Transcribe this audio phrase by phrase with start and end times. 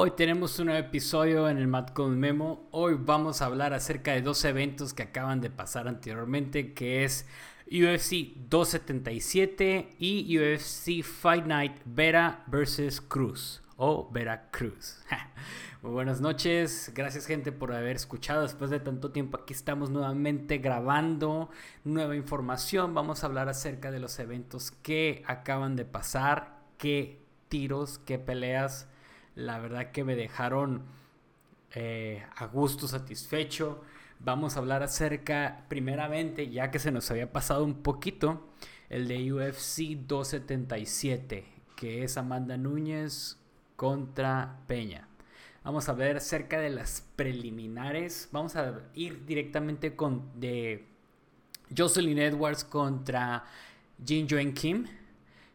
[0.00, 2.68] Hoy tenemos un nuevo episodio en el Mad con Memo.
[2.70, 7.26] Hoy vamos a hablar acerca de dos eventos que acaban de pasar anteriormente, que es
[7.66, 15.02] UFC 277 y UFC Fight Night Vera vs Cruz o Vera Cruz.
[15.82, 18.42] Muy buenas noches, gracias gente por haber escuchado.
[18.42, 21.50] Después de tanto tiempo aquí estamos nuevamente grabando
[21.82, 22.94] nueva información.
[22.94, 28.86] Vamos a hablar acerca de los eventos que acaban de pasar, qué tiros, qué peleas
[29.38, 30.82] la verdad que me dejaron
[31.72, 33.82] eh, a gusto, satisfecho.
[34.18, 38.48] Vamos a hablar acerca, primeramente, ya que se nos había pasado un poquito,
[38.90, 41.46] el de UFC 277,
[41.76, 43.38] que es Amanda Núñez
[43.76, 45.06] contra Peña.
[45.62, 48.28] Vamos a ver acerca de las preliminares.
[48.32, 50.84] Vamos a ir directamente con de
[51.76, 53.44] Jocelyn Edwards contra
[54.04, 54.86] Jin Joen Kim.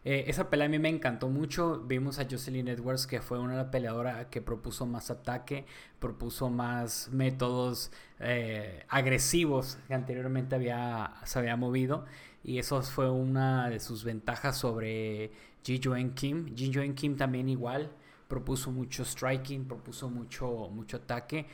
[0.06, 1.80] Eh, esa pelea a mí me encantó mucho.
[1.86, 5.66] Vimos a Jocelyn Edwards, que fue una peleadora que propuso más ataque,
[6.00, 12.06] propuso más métodos eh, agresivos que anteriormente había, se había movido.
[12.44, 15.32] Y eso fue una de sus ventajas sobre
[15.64, 16.54] Ji Joen Kim.
[16.56, 17.92] Ji Joen Kim también igual
[18.28, 21.46] propuso mucho striking, propuso mucho, mucho ataque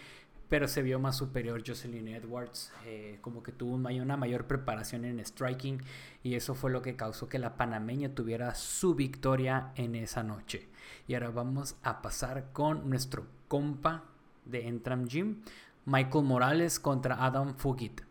[0.49, 5.23] pero se vio más superior Jocelyn Edwards, eh, como que tuvo una mayor preparación en
[5.23, 5.81] striking
[6.23, 10.67] y eso fue lo que causó que la panameña tuviera su victoria en esa noche.
[11.07, 14.05] Y ahora vamos a pasar con nuestro compa
[14.45, 15.41] de Entram Gym,
[15.85, 18.01] Michael Morales contra Adam Fugit.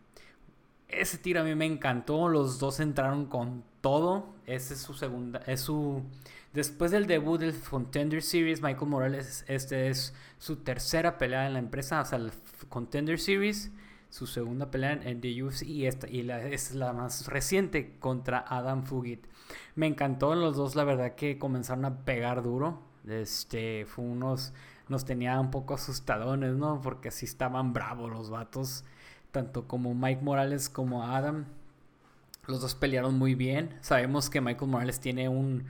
[0.87, 5.41] Ese tiro a mí me encantó, los dos entraron con todo, ese es su segunda,
[5.47, 6.03] es su
[6.53, 11.59] Después del debut del Contender Series, Michael Morales, este es su tercera pelea en la
[11.59, 12.33] empresa, o sea, el
[12.69, 13.71] Contender Series,
[14.09, 18.85] su segunda pelea en The UFC y esta y es la más reciente contra Adam
[18.85, 19.27] Fugit.
[19.75, 22.83] Me encantó los dos, la verdad que comenzaron a pegar duro.
[23.07, 24.53] Este, fue unos
[24.89, 26.81] nos tenía un poco asustadones, ¿no?
[26.81, 28.85] Porque así estaban bravos los vatos,
[29.31, 31.47] tanto como Mike Morales como Adam.
[32.47, 33.77] Los dos pelearon muy bien.
[33.83, 35.67] Sabemos que Michael Morales tiene un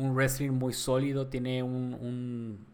[0.00, 2.66] un wrestling muy sólido, tiene un,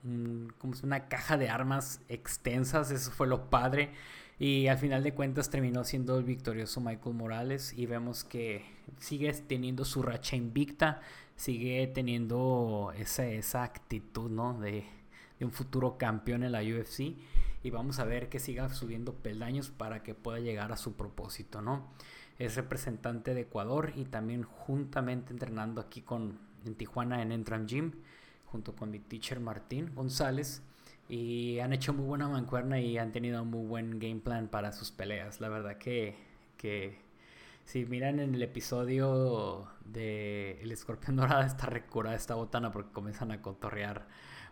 [0.82, 3.91] una caja de armas extensas, eso fue lo padre.
[4.38, 8.65] Y al final de cuentas terminó siendo el victorioso Michael Morales y vemos que
[8.98, 11.00] sigue teniendo su racha invicta,
[11.36, 14.59] sigue teniendo esa, esa actitud ¿no?
[14.60, 14.84] de,
[15.38, 17.16] de un futuro campeón en la UFC
[17.62, 21.62] y vamos a ver que siga subiendo peldaños para que pueda llegar a su propósito,
[21.62, 21.88] ¿no?
[22.38, 27.93] Es representante de Ecuador y también juntamente entrenando aquí con en Tijuana en Entram Gym,
[28.47, 30.62] junto con mi teacher Martín González.
[31.09, 34.91] Y han hecho muy buena mancuerna y han tenido muy buen game plan para sus
[34.91, 35.41] peleas.
[35.41, 36.16] La verdad que,
[36.56, 36.99] que
[37.65, 43.31] si miran en el episodio de El Escorpión Dorado está recurada esta botana porque comienzan
[43.31, 44.06] a cotorrear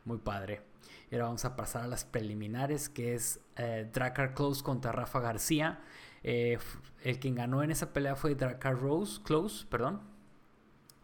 [0.04, 0.62] muy padre.
[1.10, 5.20] Y ahora vamos a pasar a las preliminares, que es eh, Dracar Close contra Rafa
[5.20, 5.80] García.
[6.22, 6.58] Eh,
[7.02, 10.13] el quien ganó en esa pelea fue Dracar Rose, Close, perdón.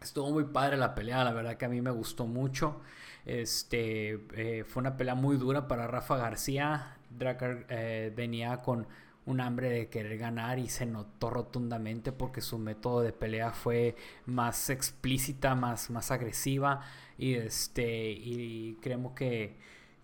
[0.01, 2.81] Estuvo muy padre la pelea, la verdad que a mí me gustó mucho.
[3.23, 6.97] Este, eh, fue una pelea muy dura para Rafa García.
[7.11, 8.87] Dracar eh, venía con
[9.27, 13.95] un hambre de querer ganar y se notó rotundamente porque su método de pelea fue
[14.25, 16.81] más explícita, más, más agresiva
[17.19, 19.55] y este y creemos que,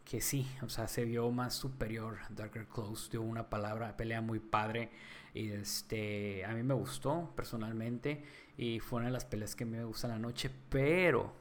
[0.05, 2.19] que sí, o sea, se vio más superior.
[2.29, 4.91] Darker Close dio una palabra, pelea muy padre
[5.33, 8.23] y este a mí me gustó personalmente
[8.57, 11.33] y fue una de las peleas que me gustan la noche, pero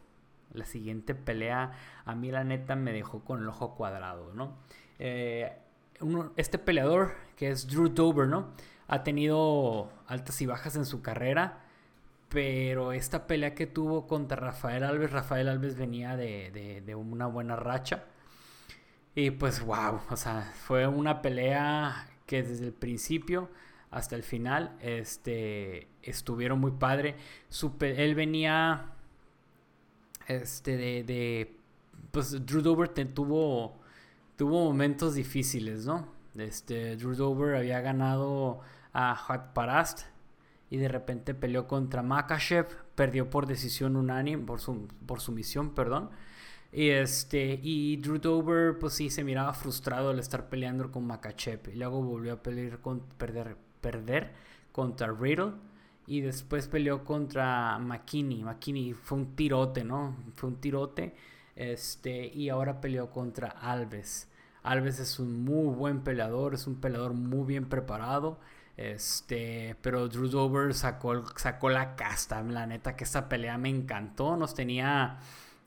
[0.53, 1.73] la siguiente pelea
[2.05, 4.57] a mí la neta me dejó con el ojo cuadrado, ¿no?
[4.99, 5.57] Eh,
[6.37, 8.53] este peleador que es Drew Dober, ¿no?
[8.87, 11.65] Ha tenido altas y bajas en su carrera,
[12.29, 17.57] pero esta pelea que tuvo contra Rafael Alves, Rafael Alves venía de, de una buena
[17.57, 18.05] racha.
[19.15, 23.49] Y pues wow, o sea, fue una pelea que desde el principio
[23.91, 24.77] hasta el final.
[24.81, 27.17] Este, estuvieron muy padre.
[27.81, 28.93] él venía
[30.29, 31.57] este, de,
[32.11, 33.79] pues Drew Dober tuvo,
[34.37, 36.09] tuvo momentos difíciles, ¿no?
[36.37, 38.61] Este, Drew Dober había ganado
[38.93, 40.07] a Hot Parast
[40.71, 46.11] y de repente peleó contra Makachev, perdió por decisión unánime, por su, por sumisión, perdón.
[46.73, 51.61] Y este, y Drew Dober, pues sí, se miraba frustrado al estar peleando con Makachev.
[51.73, 54.33] Y luego volvió a pelear con, perder, perder
[54.73, 55.53] contra Riddle
[56.07, 58.43] y después peleó contra McKinney.
[58.45, 60.17] McKinney fue un tirote, ¿no?
[60.35, 61.15] Fue un tirote.
[61.57, 64.29] Este, y ahora peleó contra Alves.
[64.63, 68.39] Alves es un muy buen peleador, es un peleador muy bien preparado.
[68.77, 72.43] Este, pero Drew Dober sacó, sacó la casta.
[72.43, 74.37] La neta que esta pelea me encantó.
[74.37, 75.19] Nos tenía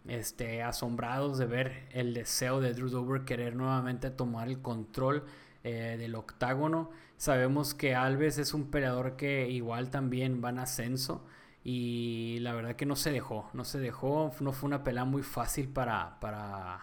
[0.08, 5.26] este, asombrados de ver el deseo de Drew Dober querer nuevamente tomar el control
[5.64, 6.92] eh, del octágono.
[7.20, 11.24] Sabemos que Alves es un peleador que igual también va en ascenso
[11.64, 15.22] y la verdad que no se dejó, no se dejó, no fue una pelea muy
[15.22, 16.80] fácil para, para,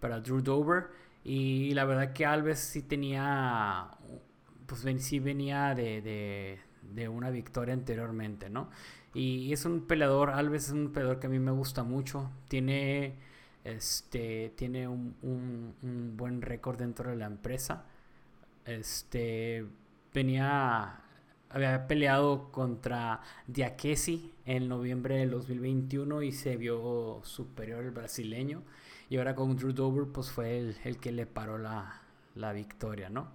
[0.00, 0.88] para Drew Dober
[1.22, 3.90] y la verdad que Alves sí tenía,
[4.66, 8.70] pues sí venía de, de una victoria anteriormente, ¿no?
[9.14, 12.30] Y es un peleador, Alves es un peleador que a mí me gusta mucho.
[12.48, 13.16] Tiene,
[13.64, 17.86] este, tiene un, un, buen récord dentro de la empresa.
[18.64, 19.66] Este,
[20.14, 21.00] venía,
[21.48, 28.62] había peleado contra Diakesi en noviembre del 2021 y se vio superior el brasileño.
[29.08, 32.02] Y ahora con Drew Dober, pues fue el, el que le paró la,
[32.34, 33.28] la victoria, ¿no?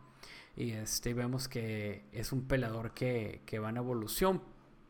[0.56, 4.42] Y este, vemos que es un peleador que, que va en evolución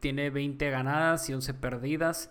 [0.05, 2.29] tiene 20 ganadas y 11 perdidas,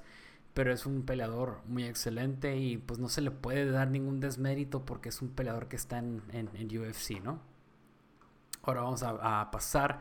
[0.54, 4.84] pero es un peleador muy excelente y pues no se le puede dar ningún desmérito
[4.84, 6.22] porque es un peleador que está en,
[6.52, 7.40] UFC, ¿no?
[8.66, 10.00] Ahora vamos a, pasar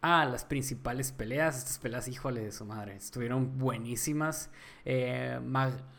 [0.00, 1.58] a las principales peleas.
[1.58, 4.50] Estas peleas, híjole de su madre, estuvieron buenísimas.
[4.86, 5.38] Eh,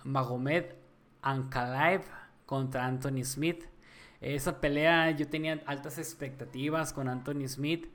[0.04, 0.66] Magomed
[1.22, 2.02] Ankalaev
[2.48, 3.66] contra Anthony Smith.
[4.20, 7.88] Esa pelea yo tenía altas expectativas con Anthony Smith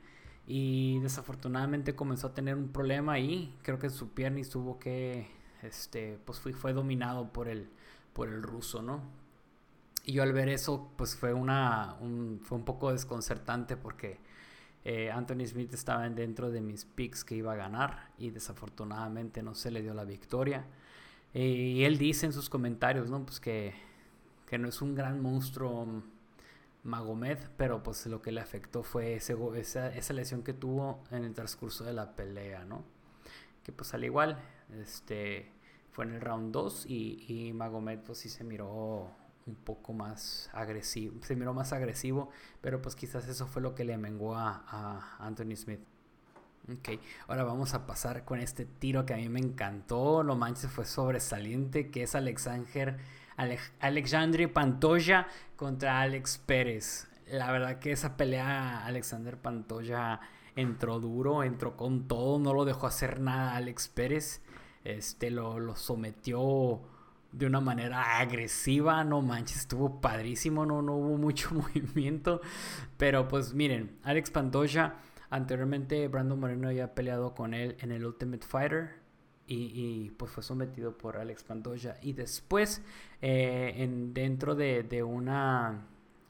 [0.47, 3.57] y desafortunadamente comenzó a tener un problema ahí.
[3.61, 5.27] Creo que su pierna y tuvo que,
[5.63, 7.69] este, pues fue, fue dominado por el,
[8.13, 9.24] por el ruso, ¿no?
[10.05, 14.19] Y yo al ver eso, pues fue una, un, fue un poco desconcertante porque
[14.83, 19.55] eh, Anthony Smith estaba dentro de mis picks que iba a ganar y desafortunadamente no
[19.55, 20.65] se le dio la victoria.
[21.33, 23.25] Y él dice en sus comentarios, ¿no?
[23.25, 23.73] Pues que,
[24.47, 26.03] que no es un gran monstruo
[26.83, 31.23] Magomed, pero pues lo que le afectó fue ese, esa, esa, lesión que tuvo en
[31.23, 32.85] el transcurso de la pelea, ¿no?
[33.63, 34.37] Que pues al igual,
[34.79, 35.51] este,
[35.91, 39.11] fue en el round 2 y, y, Magomed pues sí se miró
[39.45, 42.29] un poco más agresivo, se miró más agresivo,
[42.61, 45.81] pero pues quizás eso fue lo que le menguó a, a Anthony Smith.
[46.67, 50.71] Ok, ahora vamos a pasar con este tiro que a mí me encantó, lo manches
[50.71, 52.97] fue sobresaliente, que es Alexander
[53.79, 57.07] Alexandre Pantoya contra Alex Pérez.
[57.27, 60.21] La verdad que esa pelea Alexander Pantoya
[60.55, 64.41] entró duro, entró con todo, no lo dejó hacer nada Alex Pérez.
[64.83, 66.81] Este lo, lo sometió
[67.37, 72.41] de una manera agresiva, no manches, estuvo padrísimo, no, no hubo mucho movimiento.
[72.97, 74.95] Pero pues miren, Alex Pantoya,
[75.29, 79.05] anteriormente Brandon Moreno había peleado con él en el Ultimate Fighter
[79.47, 81.97] y, pues fue sometido por Alex Pantoya.
[82.01, 82.81] Y después,
[83.21, 85.85] eh, en, dentro de, una,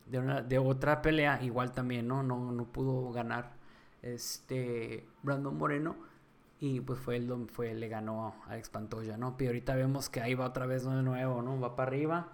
[0.08, 2.24] de, una, de otra pelea, igual también, ¿no?
[2.24, 3.54] No, no pudo ganar
[4.02, 5.96] este Brandon Moreno.
[6.60, 9.38] Y pues fue él fue, le ganó a Alex Pantoya, ¿no?
[9.38, 11.60] Pero ahorita vemos que ahí va otra vez de nuevo, ¿no?
[11.60, 12.32] Va para arriba.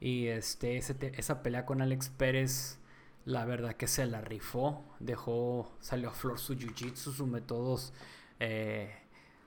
[0.00, 2.78] Y este, esa pelea con Alex Pérez,
[3.24, 4.84] la verdad que se la rifó.
[5.00, 7.92] Dejó, salió a flor su jiu-jitsu, sus métodos
[8.40, 8.90] eh,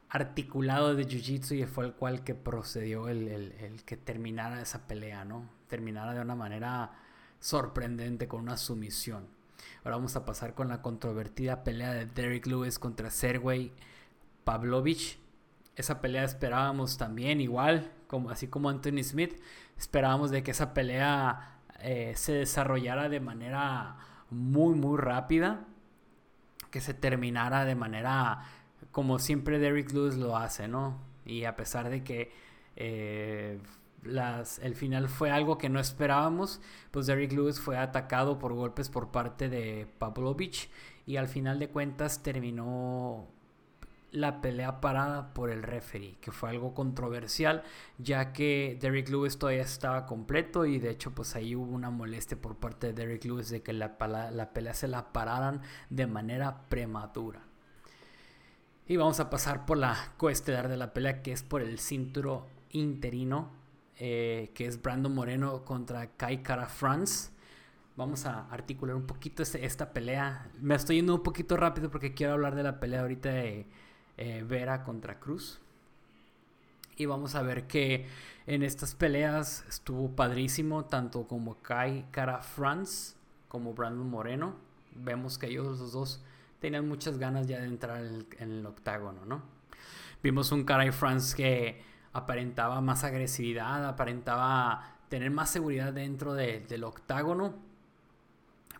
[0.09, 5.49] articulado de Jiu-Jitsu y fue el cual que procedió el, que terminara esa pelea, ¿no?
[5.67, 6.93] Terminara de una manera
[7.41, 9.27] sorprendente con una sumisión.
[9.83, 13.73] Ahora vamos a pasar con la controvertida pelea de Derek Lewis contra Sergey
[14.45, 15.19] Pavlovich.
[15.75, 19.41] Esa pelea esperábamos también igual, como, así como Anthony Smith,
[19.77, 23.97] esperábamos de que esa pelea eh, se desarrollara de manera
[24.29, 25.65] muy muy rápida,
[26.71, 28.43] que se terminara de manera
[28.91, 30.97] como siempre Derrick Lewis lo hace, ¿no?
[31.25, 32.31] Y a pesar de que
[32.77, 33.59] eh,
[34.61, 36.61] el final fue algo que no esperábamos,
[36.91, 40.69] pues Derrick Lewis fue atacado por golpes por parte de Pavlovich
[41.05, 43.27] y al final de cuentas terminó
[44.11, 47.63] la pelea parada por el referee, que fue algo controversial,
[47.97, 52.39] ya que Derrick Lewis todavía estaba completo y de hecho pues ahí hubo una molestia
[52.39, 53.97] por parte de Derrick Lewis de que la,
[54.53, 57.41] pelea se la pararan de manera prematura.
[58.87, 62.43] Y vamos a pasar por la coestelar de la pelea, que es por el cinturón
[62.69, 63.51] interino,
[63.97, 67.31] eh, que es Brandon Moreno contra Kai Kara France.
[67.95, 70.51] Vamos a articular un poquito este, esta pelea.
[70.59, 73.67] Me estoy yendo un poquito rápido porque quiero hablar de la pelea ahorita de
[74.17, 75.59] eh, Vera contra Cruz.
[76.97, 78.07] Y vamos a ver que
[78.47, 83.15] en estas peleas estuvo padrísimo, tanto como Kai Kara France
[83.47, 84.55] como Brandon Moreno.
[84.95, 86.23] Vemos que ellos los dos
[86.59, 89.43] tenían muchas ganas ya de entrar en el, octágono, ¿no?
[90.23, 97.55] Vimos un Caray France que aparentaba más agresividad, aparentaba tener más seguridad dentro del octágono,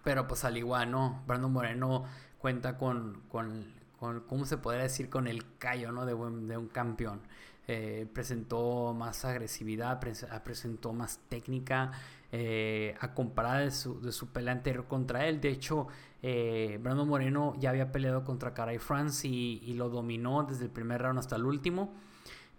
[0.03, 1.21] pero pues al igual, ¿no?
[1.27, 2.05] Brandon Moreno
[2.39, 5.09] cuenta con, con, ¿cómo se podría decir?
[5.09, 6.05] Con el callo, ¿no?
[6.05, 7.21] De, de un campeón.
[7.67, 9.99] eh, presentó más agresividad,
[10.43, 11.91] presentó más técnica
[12.31, 15.41] eh, a comparar de su, de su, pelea anterior contra él.
[15.41, 15.87] De hecho,
[16.21, 21.01] eh, Brandon Moreno ya había peleado contra Caray France y, lo dominó desde el primer
[21.01, 21.93] round hasta el último.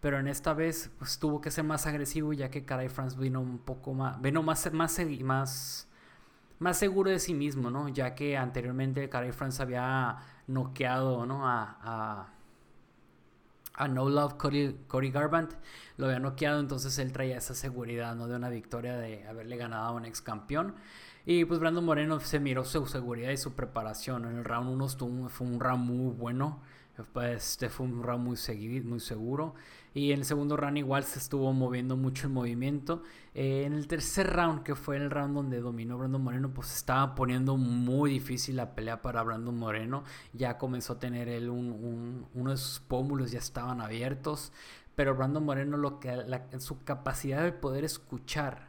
[0.00, 3.40] Pero en esta vez pues, tuvo que ser más agresivo ya que Caray France vino
[3.40, 5.88] un poco más, vino más, más, más, más
[6.78, 7.88] seguro de sí mismo, ¿no?
[7.88, 11.46] Ya que anteriormente Caray France había noqueado, ¿no?
[11.48, 12.28] a
[13.76, 15.54] a No Love Cody, Cody, Garbrandt
[15.98, 18.26] lo había noqueado, entonces él traía esa seguridad, ¿no?
[18.26, 20.74] De una victoria de haberle ganado a un ex campeón.
[21.26, 24.24] Y pues Brandon Moreno se miró su seguridad y su preparación.
[24.24, 26.62] En el round 1 fue un round muy bueno.
[27.22, 29.54] Este fue un round muy, seguido, muy seguro.
[29.92, 33.02] Y en el segundo round igual se estuvo moviendo mucho el movimiento.
[33.34, 37.14] Eh, en el tercer round, que fue el round donde dominó Brandon Moreno, pues estaba
[37.14, 40.04] poniendo muy difícil la pelea para Brandon Moreno.
[40.32, 44.52] Ya comenzó a tener él un, uno de sus pómulos, ya estaban abiertos.
[44.94, 46.10] Pero Brandon Moreno, lo que,
[46.58, 48.68] su capacidad de poder escuchar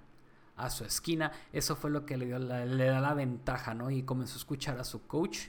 [0.58, 3.90] a su esquina, eso fue lo que le, dio le da la ventaja, ¿no?
[3.90, 5.48] Y comenzó a escuchar a su coach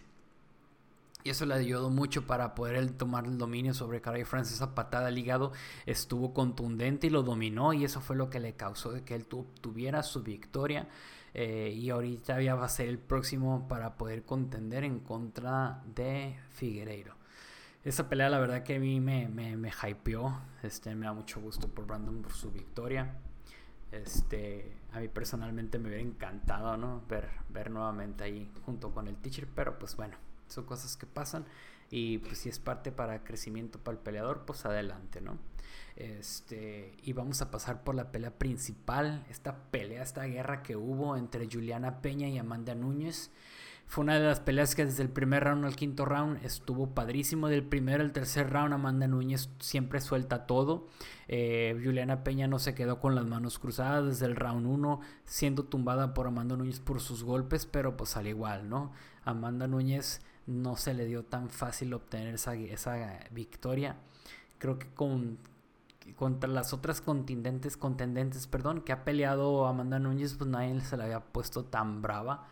[1.28, 4.54] y eso le ayudó mucho para poder tomar el dominio sobre Caray France.
[4.54, 5.52] Esa patada al hígado
[5.84, 7.74] estuvo contundente y lo dominó.
[7.74, 10.88] Y eso fue lo que le causó que él tuviera su victoria.
[11.34, 16.38] Eh, y ahorita ya va a ser el próximo para poder contender en contra de
[16.52, 17.12] Figueiredo.
[17.84, 20.40] Esa pelea la verdad que a mí me, me, me hypeó.
[20.62, 23.18] Este, me da mucho gusto por Brandon por su victoria.
[23.92, 27.02] Este, a mí personalmente me hubiera encantado ¿no?
[27.06, 29.46] ver, ver nuevamente ahí junto con el teacher.
[29.54, 30.16] Pero pues bueno
[30.48, 31.46] son cosas que pasan
[31.90, 35.38] y pues si es parte para crecimiento para el peleador, pues adelante, ¿no?
[35.96, 41.16] Este, y vamos a pasar por la pelea principal, esta pelea, esta guerra que hubo
[41.16, 43.30] entre Juliana Peña y Amanda Núñez.
[43.86, 47.48] Fue una de las peleas que desde el primer round al quinto round estuvo padrísimo.
[47.48, 50.86] Del primero al tercer round Amanda Núñez siempre suelta todo.
[51.26, 55.64] Eh, Juliana Peña no se quedó con las manos cruzadas desde el round 1, siendo
[55.64, 58.92] tumbada por Amanda Núñez por sus golpes, pero pues al igual, ¿no?
[59.24, 63.96] Amanda Núñez no se le dio tan fácil obtener esa, esa victoria.
[64.58, 65.38] Creo que con,
[66.16, 71.04] contra las otras contendentes, contendentes perdón, que ha peleado Amanda Núñez, pues nadie se la
[71.04, 72.48] había puesto tan brava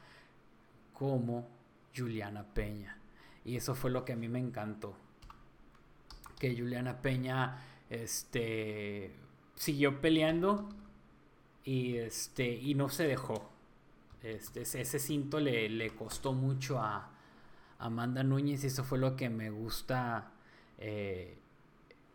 [0.93, 1.49] como
[1.97, 2.99] Juliana Peña.
[3.47, 4.95] Y eso fue lo que a mí me encantó.
[6.38, 9.15] Que Juliana Peña este,
[9.55, 10.69] siguió peleando
[11.65, 13.49] y, este, y no se dejó.
[14.23, 17.15] Este, ese cinto le, le costó mucho a,
[17.78, 20.33] Amanda Núñez y eso fue lo que me gusta
[20.78, 21.37] eh,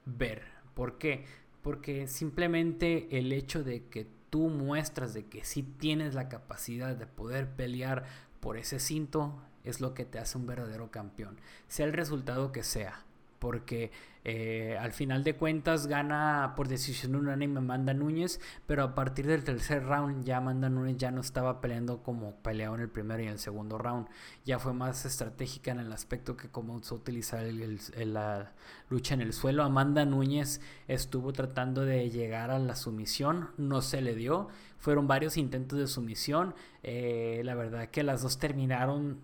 [0.06, 0.44] ver.
[0.74, 1.25] ¿Por qué?
[1.62, 7.06] Porque simplemente el hecho de que tú muestras de que sí tienes la capacidad de
[7.06, 8.06] poder pelear
[8.39, 11.38] por ese cinto es lo que te hace un verdadero campeón,
[11.68, 13.03] sea el resultado que sea
[13.41, 13.91] porque
[14.24, 19.43] eh, al final de cuentas gana por decisión unánime Amanda Núñez, pero a partir del
[19.43, 23.25] tercer round ya Amanda Núñez ya no estaba peleando como peleó en el primero y
[23.25, 24.07] en el segundo round,
[24.45, 28.53] ya fue más estratégica en el aspecto que comenzó a utilizar la
[28.91, 29.63] lucha en el suelo.
[29.63, 35.36] Amanda Núñez estuvo tratando de llegar a la sumisión, no se le dio, fueron varios
[35.36, 39.17] intentos de sumisión, eh, la verdad que las dos terminaron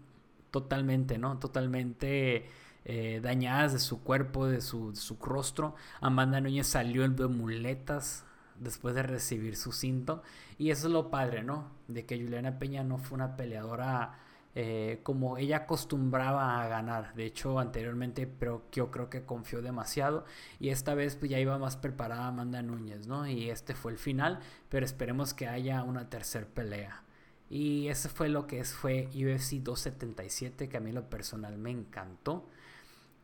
[0.50, 1.38] totalmente, ¿no?
[1.38, 2.46] Totalmente
[2.90, 5.76] eh, dañadas de su cuerpo, de su, rostro.
[6.00, 8.24] Amanda Núñez salió de muletas
[8.58, 10.24] después de recibir su cinto.
[10.58, 11.70] Y eso es lo padre, ¿no?
[11.90, 14.20] De que Juliana Peña no fue una peleadora
[14.56, 17.14] eh, como ella acostumbraba a ganar.
[17.14, 20.24] De hecho, anteriormente pero yo creo que confió demasiado.
[20.58, 23.28] Y esta vez pues ya iba más preparada Amanda Núñez, ¿no?
[23.28, 24.40] Y este fue el final.
[24.70, 27.04] Pero esperemos que haya una tercera pelea.
[27.50, 31.72] Y ese fue lo que es, fue UFC 277, que a mí lo personal me
[31.72, 32.48] encantó.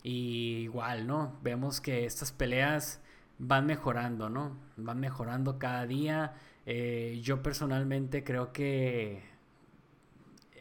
[0.03, 1.39] Y igual, ¿no?
[1.41, 3.01] Vemos que estas peleas
[3.39, 4.57] van mejorando, ¿no?
[4.77, 6.33] Van mejorando cada día.
[6.65, 9.24] Eh, yo personalmente creo que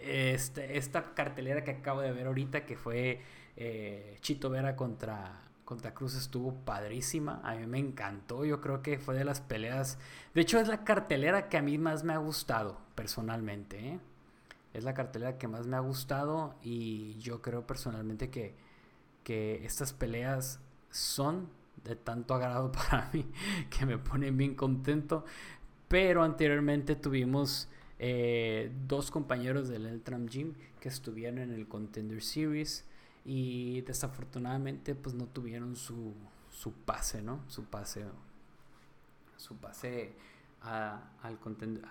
[0.02, 3.20] este, esta cartelera que acabo de ver ahorita, que fue
[3.56, 7.40] eh, Chito Vera contra, contra Cruz, estuvo padrísima.
[7.44, 8.44] A mí me encantó.
[8.44, 9.99] Yo creo que fue de las peleas.
[10.34, 13.88] De hecho, es la cartelera que a mí más me ha gustado, personalmente.
[13.88, 14.00] ¿eh?
[14.72, 16.54] Es la cartelera que más me ha gustado.
[16.62, 18.54] Y yo creo personalmente que
[19.25, 20.61] que estas peleas
[20.91, 21.49] son
[21.85, 23.26] de tanto agrado para mí
[23.71, 25.25] que me ponen bien contento.
[25.88, 32.87] Pero anteriormente tuvimos eh, dos compañeros del Eltram Gym que estuvieron en el Contender Series
[33.25, 36.14] y desafortunadamente pues no tuvieron su,
[36.50, 37.45] su pase, ¿no?
[37.49, 38.05] Su pase,
[39.37, 40.14] su pase
[40.62, 41.38] al,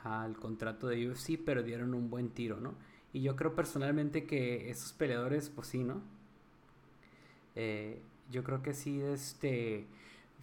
[0.03, 2.75] al contrato de UFC, pero dieron un buen tiro, ¿no?
[3.13, 6.01] Y yo creo personalmente que esos peleadores, pues sí, ¿no?
[7.55, 9.87] Eh, yo creo que sí, este,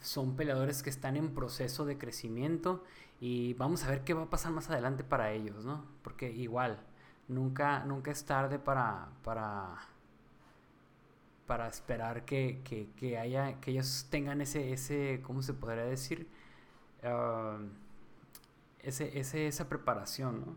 [0.01, 2.85] son peleadores que están en proceso de crecimiento
[3.21, 5.85] y vamos a ver qué va a pasar más adelante para ellos, ¿no?
[6.03, 6.79] Porque igual,
[7.29, 9.77] nunca, nunca es tarde para, para,
[11.47, 12.61] para esperar que,
[12.97, 16.29] que, haya, que ellos tengan ese, ese, ¿cómo se podría decir?
[17.03, 17.59] Ah,
[18.83, 20.57] ese, ese, esa preparación, ¿no?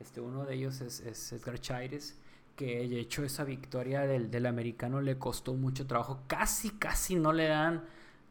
[0.00, 2.18] Este, uno de ellos es, es Edgar Chaires,
[2.60, 6.24] que de hecho esa victoria del, del, americano le costó mucho trabajo.
[6.26, 7.84] Casi, casi no le dan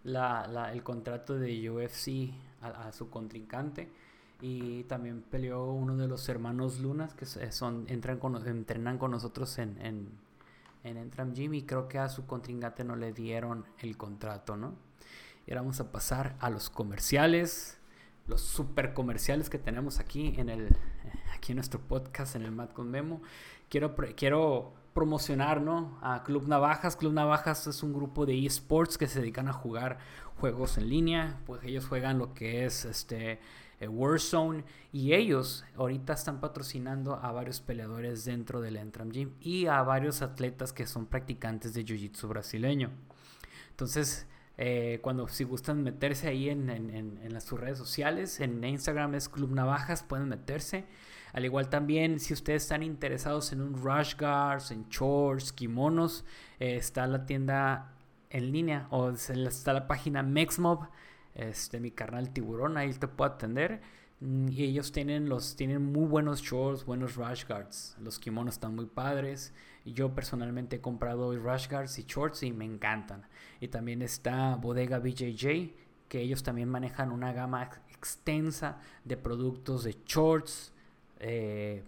[0.03, 2.31] la, el contrato de UFC
[2.61, 3.91] a, su contrincante.
[4.39, 9.57] Y también peleó uno de los hermanos Lunas, que son, entran con, entrenan con nosotros
[9.57, 10.09] en, en,
[10.83, 11.55] en Entram Gym.
[11.55, 14.75] Y creo que a su contrincante no le dieron el contrato, ¿no?
[15.47, 17.79] Y ahora vamos a pasar a los comerciales
[18.27, 20.77] los super comerciales que tenemos aquí en el
[21.33, 23.21] aquí en nuestro podcast en el Mat con Memo.
[23.69, 25.97] Quiero quiero promocionar ¿no?
[26.01, 26.95] a Club Navajas.
[26.95, 29.99] Club Navajas es un grupo de esports que se dedican a jugar
[30.37, 31.39] juegos en línea.
[31.45, 33.39] Pues ellos juegan lo que es este
[33.79, 39.67] eh, Warzone y ellos ahorita están patrocinando a varios peleadores dentro del Entram Gym y
[39.67, 42.91] a varios atletas que son practicantes de Jiu-Jitsu brasileño.
[43.69, 49.15] Entonces, eh, cuando si gustan meterse ahí en, en, las sus redes sociales, en Instagram
[49.15, 50.85] es Club Navajas, pueden meterse.
[51.33, 56.25] Al igual también, si ustedes están interesados en un rush guards, en shorts, kimonos,
[56.59, 57.93] eh, está la tienda
[58.29, 60.87] en línea o está la página Mexmob,
[61.35, 63.81] este, mi carnal tiburón, ahí te puedo atender.
[64.19, 67.95] Mm, y ellos tienen, los, tienen muy buenos shorts, buenos rush guards.
[68.01, 69.53] Los kimonos están muy padres.
[69.85, 73.25] Yo personalmente he comprado rush guards y shorts y me encantan.
[73.59, 75.73] Y también está Bodega BJJ,
[76.07, 80.73] que ellos también manejan una gama extensa de productos de shorts,
[81.19, 81.83] eh,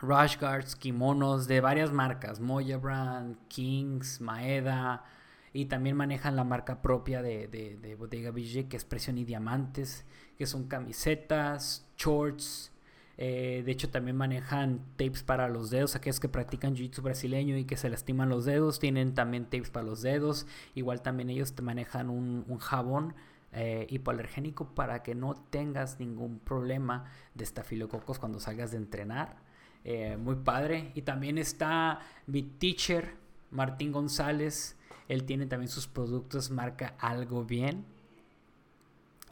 [0.00, 2.40] guards, kimonos de varias marcas.
[2.40, 5.04] Moya Brand, Kings, Maeda.
[5.52, 10.04] Y también manejan la marca propia de, de Bodega BJJ, que es Presión y Diamantes,
[10.36, 12.72] que son camisetas, shorts,
[13.18, 15.96] eh, de hecho, también manejan tapes para los dedos.
[15.96, 19.86] Aquellos que practican jiu-jitsu brasileño y que se lastiman los dedos, tienen también tapes para
[19.86, 20.46] los dedos.
[20.74, 23.14] Igual también ellos te manejan un, jabón
[23.58, 29.36] eh, hipoalergénico para que no tengas ningún problema de estafilococos cuando salgas de entrenar.
[29.82, 30.92] Eh, muy padre.
[30.94, 33.14] Y también está mi teacher,
[33.50, 34.76] Martín González.
[35.08, 37.86] Él tiene también sus productos marca Algo Bien.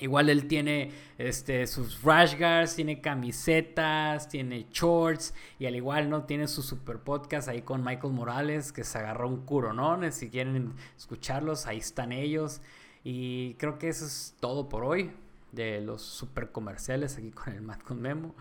[0.01, 6.25] Igual él tiene este, sus rash guards, tiene camisetas, tiene shorts y al igual no
[6.25, 10.01] tiene su super podcast ahí con Michael Morales que se agarró un curo, ¿no?
[10.11, 12.61] Si quieren escucharlos, ahí están ellos.
[13.05, 15.13] Y creo que eso es todo por hoy
[15.53, 18.35] de los super comerciales aquí con el Matt con Memo.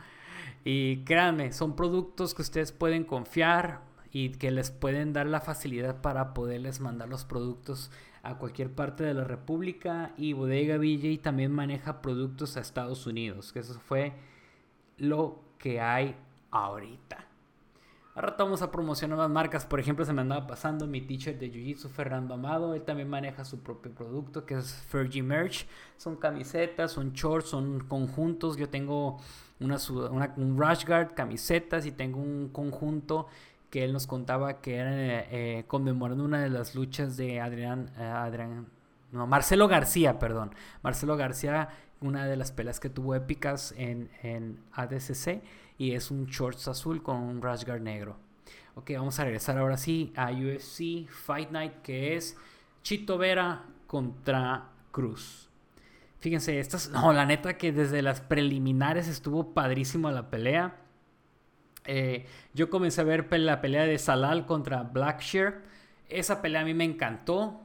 [0.63, 6.01] Y créanme, son productos que ustedes pueden confiar y que les pueden dar la facilidad
[6.01, 11.51] para poderles mandar los productos a cualquier parte de la República y Bodega VJ también
[11.51, 14.13] maneja productos a Estados Unidos, que eso fue
[14.97, 16.15] lo que hay
[16.51, 17.27] ahorita.
[18.15, 19.65] Ahora vamos a promocionar más marcas.
[19.65, 22.75] Por ejemplo, se me andaba pasando mi teacher de Jiu-Jitsu, Fernando Amado.
[22.75, 25.65] Él también maneja su propio producto, que es Fergie Merch.
[25.97, 28.55] Son camisetas, son shorts, son conjuntos.
[28.55, 29.17] Yo tengo
[29.59, 29.77] una,
[30.37, 33.27] un rash guard, camisetas y tengo un conjunto
[33.71, 34.91] que él nos contaba que era
[35.31, 38.67] eh, conmemorando una de las luchas de Adrián, eh, Adrián,
[39.11, 44.59] no, Marcelo García, perdón, Marcelo García, una de las peleas que tuvo épicas en, en
[44.73, 45.41] ADCC
[45.77, 48.17] y es un shorts azul con un rash guard negro.
[48.75, 52.37] Ok, vamos a regresar ahora sí a UFC Fight Night que es
[52.81, 55.49] Chito Vera contra Cruz.
[56.19, 60.77] Fíjense, estas, no, la neta que desde las preliminares estuvo padrísimo la pelea.
[61.85, 65.61] Eh, yo comencé a ver la pelea de Salal contra Blackshear.
[66.09, 67.61] Esa pelea a mí me encantó.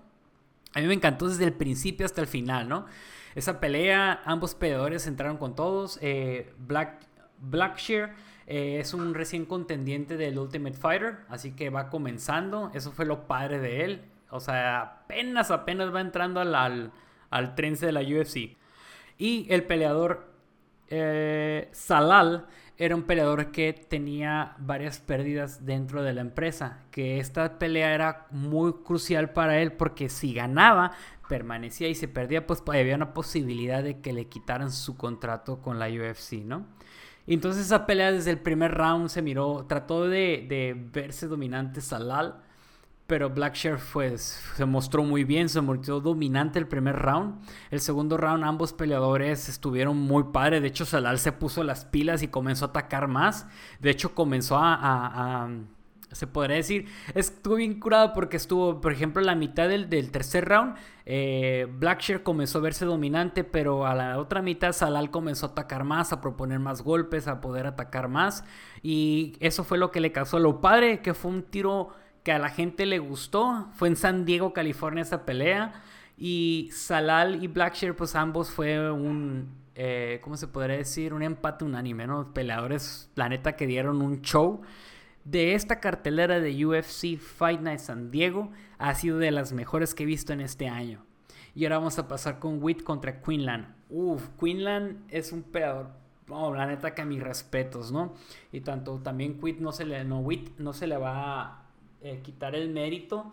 [0.75, 2.87] A mí me encantó desde el principio hasta el final, ¿no?
[3.35, 5.99] Esa pelea, ambos peleadores entraron con todos.
[6.03, 7.01] Eh, Black,
[7.41, 8.15] Blackshear
[8.47, 12.71] eh, es un recién contendiente del Ultimate Fighter, así que va comenzando.
[12.75, 14.03] Eso fue lo padre de él.
[14.31, 16.55] O sea, apenas, apenas va entrando al,
[17.31, 18.57] al, de la UFC.
[19.19, 20.29] Y el peleador
[21.73, 22.47] Salal
[22.79, 28.29] era un peleador que tenía varias pérdidas dentro de la empresa, que esta pelea era
[28.31, 30.93] muy crucial para él porque si ganaba,
[31.29, 35.81] permanecía y si perdía, pues había una posibilidad de que le quitaran su contrato con
[35.81, 36.67] la UFC, ¿no?
[37.35, 42.41] Entonces esa pelea desde el primer round se miró, trató de, verse dominante Salal,
[43.07, 47.41] pero Blackshear pues, se mostró muy bien, se mostró dominante el primer round.
[47.71, 52.23] El segundo round ambos peleadores estuvieron muy padres, de hecho Salal se puso las pilas
[52.23, 53.47] y comenzó a atacar más,
[53.81, 55.49] de hecho comenzó a,
[56.13, 56.87] se podría decir.
[57.15, 60.77] Estuvo bien curado porque estuvo, por ejemplo, la mitad del, tercer round.
[61.05, 65.85] Eh, Blackshear comenzó a verse dominante, pero a la otra mitad Salal comenzó a atacar
[65.85, 68.45] más, a proponer más golpes, a poder atacar más.
[68.83, 70.39] Y eso fue lo que le causó.
[70.39, 71.91] Lo padre que fue un tiro
[72.23, 73.69] que a la gente le gustó.
[73.75, 75.83] Fue en San Diego, California, esa pelea.
[76.17, 81.15] Y Salal y Blackshear, pues ambos fue un, eh, ¿cómo se podría decir?
[81.15, 82.33] Un empate unánime, ¿no?
[82.35, 84.63] Peleadores, la neta, que dieron un show
[85.31, 90.05] de esta cartelera de UFC Fight Night San Diego ha sido de las mejores que
[90.05, 91.05] he visto en este año.
[91.55, 93.75] Y ahora vamos a pasar con Witt contra Quinlan.
[93.91, 95.91] Uf, Quinlan es un peleador.
[96.31, 98.15] Oh, la neta que a mis respetos, ¿no?
[98.53, 100.27] Y tanto también Witt no se le, no,
[100.59, 101.63] no se le va a
[102.01, 103.33] eh, quitar el mérito.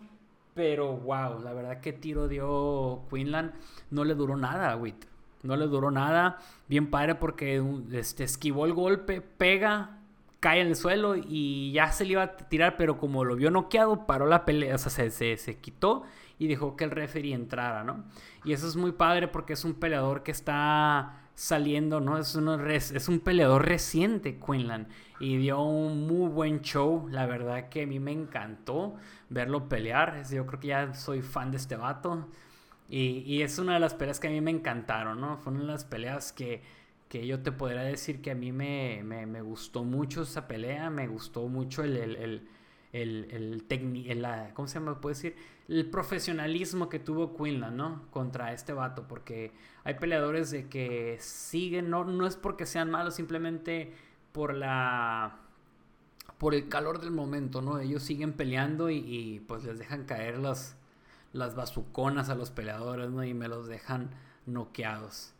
[0.54, 3.54] Pero wow, la verdad que tiro dio Quinlan.
[3.90, 5.04] No le duró nada a Witt.
[5.42, 6.38] No le duró nada.
[6.68, 10.00] Bien padre porque este, esquivó el golpe, pega,
[10.40, 13.50] cae en el suelo y ya se le iba a tirar, pero como lo vio
[13.50, 16.04] noqueado, paró la pelea, o sea, se, se, quitó
[16.38, 18.04] y dejó que el referee entrara, ¿no?
[18.44, 22.18] Y eso es muy padre porque es un peleador que está saliendo, ¿no?
[22.18, 22.36] Es,
[22.90, 24.88] es un peleador reciente, Quinlan,
[25.20, 28.94] y dio un muy buen show, la verdad que a mí me encantó
[29.30, 32.28] verlo pelear, yo creo que ya soy fan de este vato,
[32.88, 35.38] y, y es una de las peleas que a mí me encantaron, ¿no?
[35.38, 36.62] Fue una de las peleas que
[37.08, 41.06] que yo te podría decir que a mí me, me, gustó mucho esa pelea, me
[41.06, 42.48] gustó mucho el, el,
[42.92, 45.36] el, el, ¿cómo se decir,
[45.68, 48.02] el profesionalismo que tuvo Quinlan, ¿no?
[48.10, 49.52] Contra este vato, porque
[49.84, 53.92] hay peleadores de que siguen, no, no es porque sean malos, simplemente
[54.32, 55.40] por la
[56.38, 57.78] por el calor del momento, ¿no?
[57.78, 60.76] Ellos siguen peleando y, y pues les dejan caer las,
[61.32, 63.24] las bazuconas a los peleadores, ¿no?
[63.24, 64.10] Y me los dejan
[64.44, 65.35] noqueados.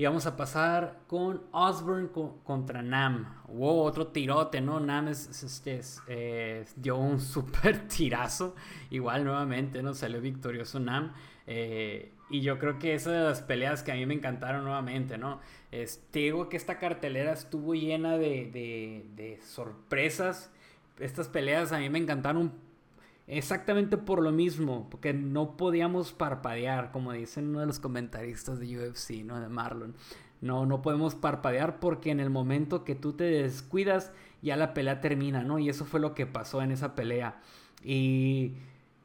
[0.00, 2.08] Y vamos a pasar con Osborne
[2.42, 3.34] contra Nam.
[3.48, 4.80] Wow, otro tirote, ¿no?
[4.80, 8.56] Nam es, este, eh, dio un super tirazo.
[8.88, 9.92] Igual nuevamente, ¿no?
[9.92, 11.12] Salió victorioso Nam.
[11.46, 15.18] Eh, y yo creo que esas de las peleas que a mí me encantaron nuevamente,
[15.18, 15.38] ¿no?
[15.70, 18.48] te digo que esta cartelera estuvo llena de,
[19.14, 20.50] de sorpresas.
[20.98, 22.54] Estas peleas a mí me encantaron
[23.32, 28.76] Exactamente por lo mismo, porque no podíamos parpadear, como dicen uno de los comentaristas de
[28.76, 29.38] UFC, ¿no?
[29.38, 29.94] De Marlon.
[30.40, 34.10] No, no podemos parpadear porque en el momento que tú te descuidas,
[34.42, 35.60] ya la pelea termina, ¿no?
[35.60, 37.40] Y eso fue lo que pasó en esa pelea.
[37.84, 38.54] Y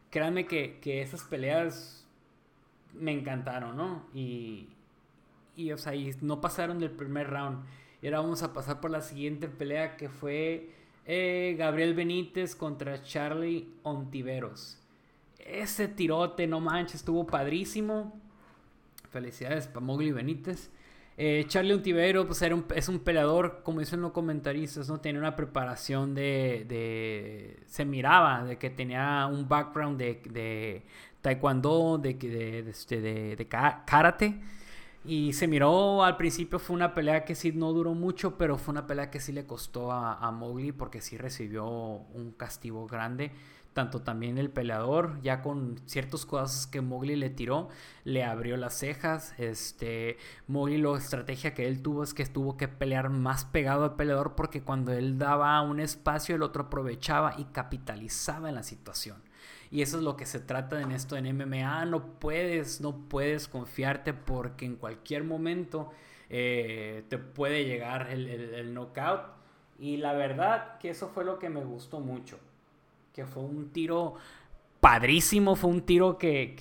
[0.10, 2.08] créanme que, que esas peleas
[2.96, 4.08] me encantaron, ¿no?
[4.12, 4.70] Y,
[5.56, 7.64] y, o sea, y no pasaron del primer round.
[8.02, 10.72] Y ahora vamos a pasar por la siguiente pelea que fue
[11.06, 14.80] eh, Gabriel Benítez contra Charlie Ontiveros.
[15.40, 18.20] Ese tirote, no manches, estuvo padrísimo.
[19.10, 20.72] Felicidades para Mowgli Benítez.
[21.18, 25.00] Eh, Charlie Ontiveros pues, era un, es un peleador, como dicen los comentaristas, ¿no?
[25.00, 30.84] Tiene una preparación de, Se miraba de que tenía un background de,
[31.22, 34.42] taekwondo, de, de, este, de karate.
[35.08, 38.72] Y se miró al principio, fue una pelea que sí no duró mucho, pero fue
[38.72, 43.32] una pelea que sí le costó a, Mowgli porque sí recibió un castigo grande.
[43.74, 47.68] Tanto también el peleador, ya con ciertos cosas que Mowgli le tiró,
[48.06, 49.36] le abrió las cejas.
[49.38, 53.96] Este, Mowgli, la estrategia que él tuvo es que tuvo que pelear más pegado al
[53.96, 59.18] peleador porque cuando él daba un espacio, el otro aprovechaba y capitalizaba en la situación.
[59.72, 61.86] Y eso es lo que se trata en esto en MMA.
[61.86, 65.92] No puedes, no puedes confiarte porque en cualquier momento
[66.30, 69.22] eh, te puede llegar el, knockout.
[69.80, 72.40] Y la verdad que eso fue lo que me gustó mucho.
[73.14, 74.16] Que fue un tiro
[74.80, 76.56] padrísimo, fue un tiro que,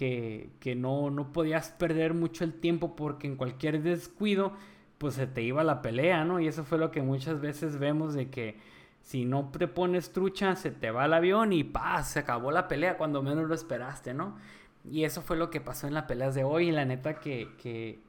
[0.60, 4.54] que, no, no podías perder mucho el tiempo porque en cualquier descuido
[4.98, 6.40] pues se te iba la pelea, ¿no?
[6.40, 8.56] Y eso fue lo que muchas veces vemos de que
[9.04, 12.08] si no te pones trucha, se te va el avión y ¡paz!
[12.08, 14.38] Se acabó la pelea cuando menos lo esperaste, ¿no?
[14.82, 16.70] Y eso fue lo que pasó en las peleas de hoy.
[16.70, 18.00] Y la neta que, que,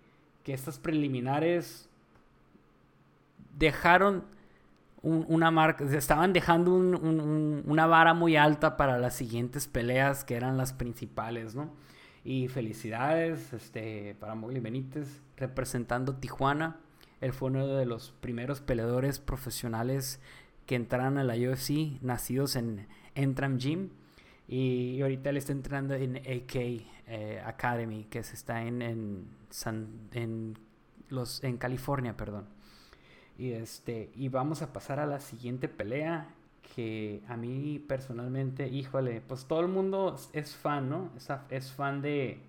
[0.44, 1.90] que estas preliminares
[3.58, 4.24] dejaron
[5.02, 10.72] una marca, estaban dejando una vara muy alta para las siguientes peleas que eran las
[10.72, 11.70] principales, ¿no?
[12.24, 16.78] Y felicidades este, para Mowgli Benítez representando Tijuana.
[17.20, 20.22] Él fue uno de los primeros peleadores profesionales
[20.66, 23.90] que entraron a la UFC, nacidos en Entram Gym.
[24.48, 29.28] Y, ahorita él está entrando en AK eh, Academy, que se está en, en,
[30.14, 30.58] en,
[31.10, 32.46] los, en California, perdón.
[33.38, 36.30] Y, este, y vamos a pasar a la siguiente pelea,
[36.76, 41.12] que a mí personalmente, híjole, pues todo el mundo es fan, ¿no?
[41.16, 42.40] Es, es fan de,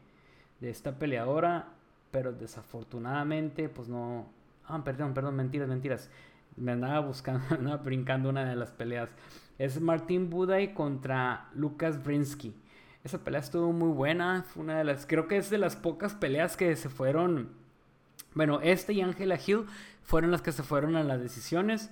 [0.61, 1.68] de esta peleadora,
[2.11, 4.26] pero desafortunadamente, pues no...
[4.68, 6.11] Ah, perdón, perdón, mentiras, mentiras
[6.57, 9.11] me andaba buscando, me andaba brincando una de las peleas.
[9.59, 12.55] Es Martín Buday contra Lucas Brinsky.
[13.05, 14.45] Esa pelea estuvo muy buena.
[14.49, 15.07] Fue una de las.
[15.07, 17.51] Creo que es de las pocas peleas que se fueron.
[18.35, 19.64] Bueno, este y Angela Hill
[20.03, 21.90] fueron las que se fueron a las decisiones.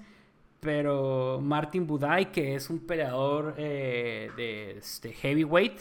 [0.60, 5.78] Pero Martin Buday, que es un peleador eh, de este, heavyweight,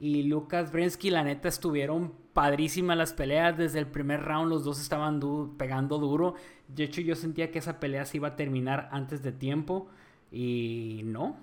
[0.00, 3.58] y Lucas Brinsky, la neta, estuvieron padrísimas las peleas.
[3.58, 5.18] Desde el primer round los dos estaban
[5.56, 6.34] pegando duro.
[6.68, 9.88] De hecho, yo sentía que esa pelea se iba a terminar antes de tiempo.
[10.30, 11.36] Y no.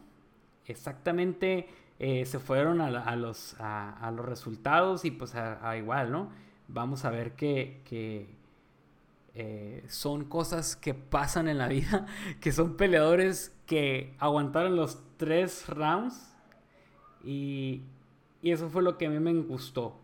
[0.65, 1.67] Exactamente
[1.99, 6.29] eh, se fueron a, los, a, los resultados y pues a, igual, ¿no?
[6.69, 8.29] Vamos a ver que,
[9.33, 12.05] eh, son cosas que pasan en la vida,
[12.39, 16.33] que son peleadores que aguantaron los tres rounds
[17.21, 17.81] y,
[18.41, 19.99] y eso fue lo que a mí me gustó,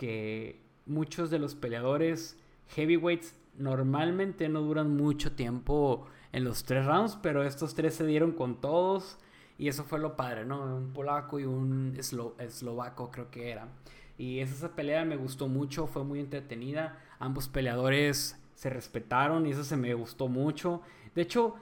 [0.00, 7.18] que muchos de los peleadores heavyweights normalmente no duran mucho tiempo en los tres rounds,
[7.20, 9.18] pero estos tres se dieron con todos
[9.58, 10.74] y eso fue lo padre, ¿no?
[10.74, 11.94] Un polaco y un
[12.38, 13.68] eslovaco creo que era.
[14.16, 16.98] Y esa pelea me gustó mucho, fue muy entretenida.
[17.18, 20.80] Ambos peleadores se respetaron y eso se me gustó mucho.
[21.14, 21.56] De hecho,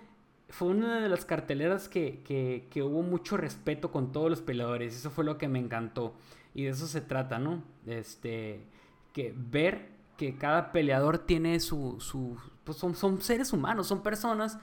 [0.49, 2.23] fue una de las carteleras que,
[2.71, 4.95] que, hubo mucho respeto con todos los peleadores.
[4.95, 6.15] Eso fue lo que me encantó.
[6.55, 7.63] Y de eso se trata, ¿no?
[7.87, 8.65] Este,
[9.13, 12.01] que ver que cada peleador tiene su...
[12.01, 14.59] su pues son, son seres humanos, son personas,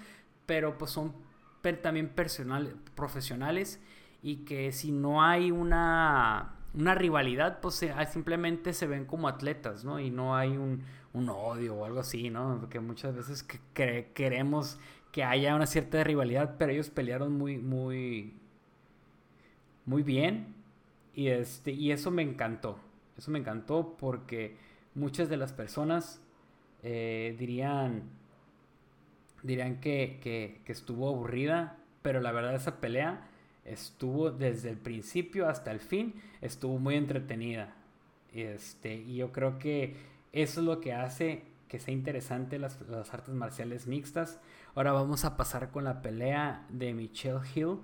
[0.45, 1.13] pero pues son
[1.81, 2.13] también
[2.95, 3.79] profesionales
[4.21, 9.99] y que si no hay una, una rivalidad, pues simplemente se ven como atletas, ¿no?
[9.99, 12.57] Y no hay un, un odio o algo así, ¿no?
[12.59, 14.77] Porque muchas veces que queremos
[15.11, 18.33] que haya una cierta rivalidad, pero ellos pelearon muy, muy,
[19.85, 20.54] muy bien
[21.15, 22.77] y, este, y eso me encantó.
[23.17, 24.57] Eso me encantó porque
[24.93, 26.21] muchas de las personas
[26.83, 28.03] eh, dirían,
[29.43, 33.27] dirían que, estuvo aburrida, pero la verdad esa pelea
[33.63, 37.73] estuvo desde el principio hasta el fin, estuvo muy entretenida.
[38.33, 39.95] Este, y yo creo que
[40.33, 44.39] eso es lo que hace que sea interesante las, las, artes marciales mixtas.
[44.75, 47.79] Ahora vamos a pasar con la pelea de Michelle Hill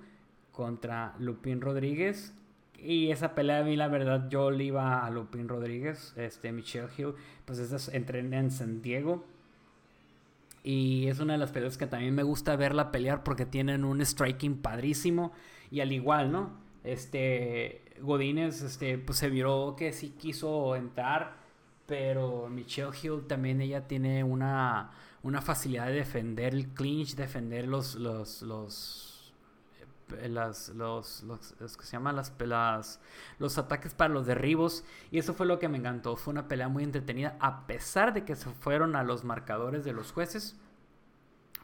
[0.52, 2.36] contra Lupin Rodríguez.
[2.84, 6.14] Y esa pelea a mí la verdad yo le iba a Lupin Rodríguez.
[6.18, 7.14] Este Michelle Hill
[7.46, 9.24] pues es entrena en San Diego.
[10.64, 14.02] Y es una de las peleas que también me gusta verla pelear porque tienen un
[14.06, 15.32] striking padrísimo.
[15.72, 16.52] Y al igual, ¿no?
[16.84, 21.36] Este, Godínez, este, pues se vio que sí quiso entrar.
[21.88, 24.92] Pero Michelle Hill también ella tiene una,
[25.24, 29.11] una facilidad de defender el clinch, defender los, los, los,
[30.30, 32.00] las, los, los, que se
[32.46, 33.00] las,
[33.40, 34.84] los ataques para los derribos.
[35.12, 36.16] Y eso fue lo que me encantó.
[36.16, 39.94] Fue una pelea muy entretenida, a pesar de que se fueron a los marcadores de
[39.94, 40.56] los jueces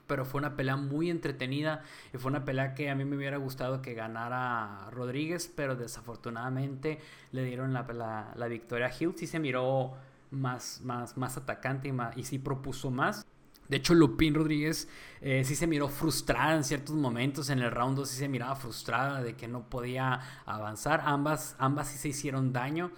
[0.07, 1.83] pero fue una pelea muy entretenida
[2.13, 6.99] y fue una pelea que a mí me hubiera gustado que ganara Rodríguez, pero desafortunadamente
[7.31, 9.13] le dieron la, la, victoria a Hill.
[9.17, 9.95] Sí se miró
[10.31, 13.25] más, más, más atacante y, más, y sí propuso más.
[13.69, 14.87] De hecho, Lupín Rodríguez
[15.21, 17.49] eh, sí se miró frustrada en ciertos momentos.
[17.49, 21.01] En el round 2 sí se miraba frustrada de que no podía avanzar.
[21.05, 22.91] Ambas, ambas sí se hicieron daño.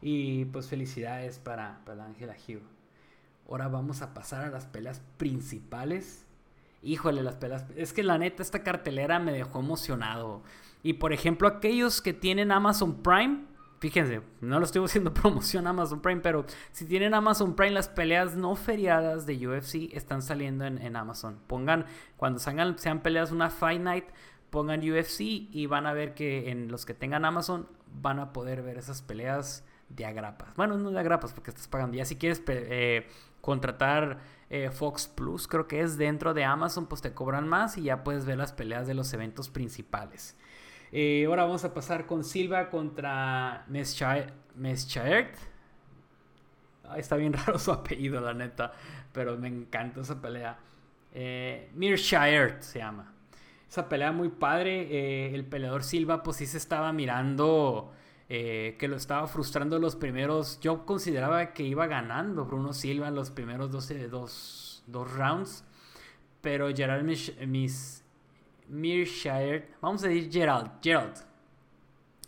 [0.00, 2.62] Y pues felicidades para, para Angela Hill.
[3.48, 6.24] Ahora vamos a pasar a las peleas principales
[6.84, 7.64] híjole, las pelas.
[7.76, 10.42] Es que la neta, esta cartelera me dejó emocionado.
[10.82, 13.44] Y por ejemplo, aquellos que tienen Amazon Prime,
[13.84, 18.34] fíjense, no lo estoy haciendo promoción Amazon Prime, pero si tienen Amazon Prime, las peleas
[18.34, 21.38] no feriadas de UFC están saliendo en, Amazon.
[21.46, 21.84] Pongan,
[22.16, 24.06] cuando salgan, sean peleas una Fight Night,
[24.48, 27.68] pongan UFC y van a ver que en los que tengan Amazon
[28.00, 30.56] van a poder ver esas peleas de agrapas.
[30.56, 31.94] Bueno, no de agrapas porque estás pagando.
[31.94, 33.06] Ya si quieres eh,
[33.42, 37.82] contratar eh, Fox Plus, creo que es dentro de Amazon, pues te cobran más y
[37.82, 40.38] ya puedes ver las peleas de los eventos principales.
[40.96, 44.32] Eh, ahora vamos a pasar con Silva contra Meschaert.
[46.96, 48.70] está bien raro su apellido, la neta,
[49.12, 50.56] pero me encanta esa pelea.
[51.12, 51.68] Eh,
[52.60, 53.12] se llama.
[53.68, 54.82] Esa pelea muy padre.
[54.82, 57.92] Eh, el peleador Silva, pues sí se estaba mirando
[58.28, 60.60] eh, que lo estaba frustrando los primeros.
[60.60, 65.64] Yo consideraba que iba ganando Bruno Silva en los primeros 12, dos, dos rounds.
[66.40, 68.03] Pero Gerald Miss,
[68.68, 71.16] Mirshire, vamos a decir Gerald, Gerald,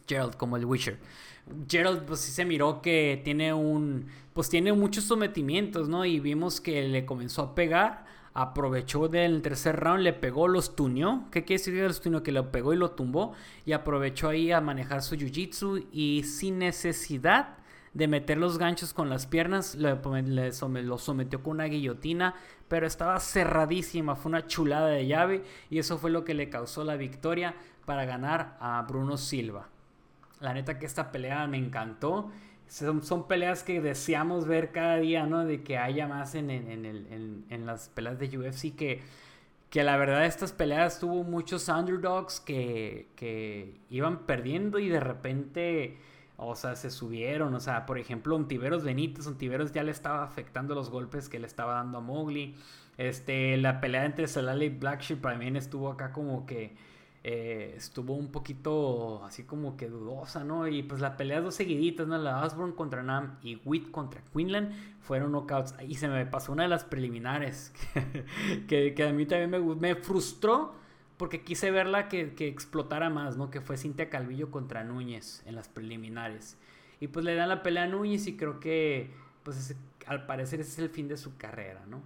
[0.06, 0.98] Gerald como el Witcher.
[1.68, 6.04] Gerald pues sí se miró que tiene un, pues tiene muchos sometimientos, ¿no?
[6.04, 8.04] Y vimos que le comenzó a pegar
[8.36, 11.24] aprovechó del tercer round, le pegó, los tuneó.
[11.30, 12.22] ¿Qué quiere decir los tuneó?
[12.22, 13.32] Que lo pegó y lo tumbó.
[13.64, 17.56] Y aprovechó ahí a manejar su jiu-jitsu y sin necesidad
[17.96, 22.34] de meter los ganchos con las piernas, lo sometió con una guillotina,
[22.68, 26.84] pero estaba cerradísima, fue una chulada de llave y eso fue lo que le causó
[26.84, 27.54] la victoria
[27.86, 29.70] para ganar a Bruno Silva.
[30.40, 32.30] La neta que esta pelea me encantó.
[32.68, 35.46] Son, peleas que deseamos ver cada día, ¿no?
[35.46, 39.00] De que haya más en, en, las peleas de UFC que,
[39.70, 45.98] que la verdad estas peleas tuvo muchos underdogs que, que iban perdiendo y de repente
[46.36, 47.54] o sea, se subieron.
[47.54, 49.26] O sea, por ejemplo, Ontiveros Benítez.
[49.26, 52.54] Ontiveros ya le estaba afectando los golpes que le estaba dando a Mowgli.
[52.98, 56.76] Este, la pelea entre Salale y Blacksheep también estuvo acá como que.
[57.28, 60.68] Eh, estuvo un poquito así como que dudosa, ¿no?
[60.68, 62.16] Y pues la pelea dos seguiditas, ¿no?
[62.18, 64.70] La Osborne contra Nam y Witt contra Quinlan
[65.00, 65.74] fueron knockouts.
[65.88, 67.72] Y se me pasó una de las preliminares
[68.68, 70.74] que, que, a mí también me, me frustró
[71.16, 73.50] porque quise verla que, que, explotara más, ¿no?
[73.50, 76.58] Que fue Cintia Calvillo contra Núñez en las preliminares.
[77.00, 79.10] Y pues le dan la pelea a Núñez y creo que,
[79.42, 79.74] pues
[80.06, 82.02] al parecer ese es el fin de su carrera, ¿no?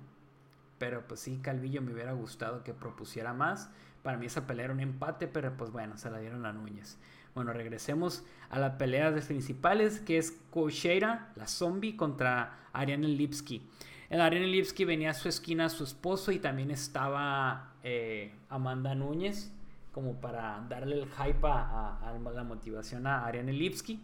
[0.79, 3.71] Pero pues sí, Calvillo me hubiera gustado que propusiera más.
[4.03, 6.99] Para mí esa pelea era un empate, pero pues bueno, se la dieron a Núñez.
[7.35, 13.69] Bueno, regresemos a la pelea de principales, que es Kocheira, la zombie, contra Ariane Lipski.
[14.11, 19.53] En Ariane Lipski venía a su esquina su esposo y también estaba eh, Amanda Núñez,
[19.93, 24.01] como para darle el hype a, la motivación a Ariane Lipski.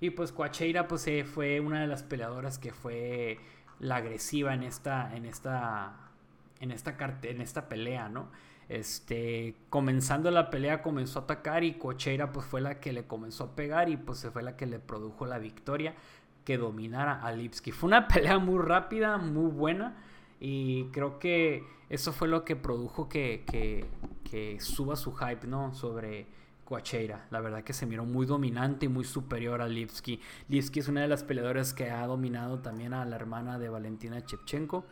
[0.00, 3.38] Y pues Coacheira pues eh, fue una de las peleadoras que fue
[3.80, 5.94] la agresiva en esta, en esta,
[6.60, 8.28] en esta, en esta pelea, ¿no?
[8.68, 13.44] Este, comenzando la pelea comenzó a atacar y Cocheira pues fue la que le comenzó
[13.44, 15.94] a pegar y pues fue la que le produjo la victoria
[16.48, 17.72] que dominara a Lipski.
[17.72, 19.94] Fue una pelea muy rápida, muy buena.
[20.40, 23.44] Y creo que eso fue lo que produjo que,
[24.24, 25.74] que, suba su hype, ¿no?
[25.74, 26.26] Sobre
[26.64, 27.26] Coacheira.
[27.30, 30.22] La verdad que se miró muy dominante y muy superior a Lipski.
[30.48, 34.24] Lipski es una de las peleadoras que ha dominado también a la hermana de Valentina
[34.24, 34.86] Chepchenko.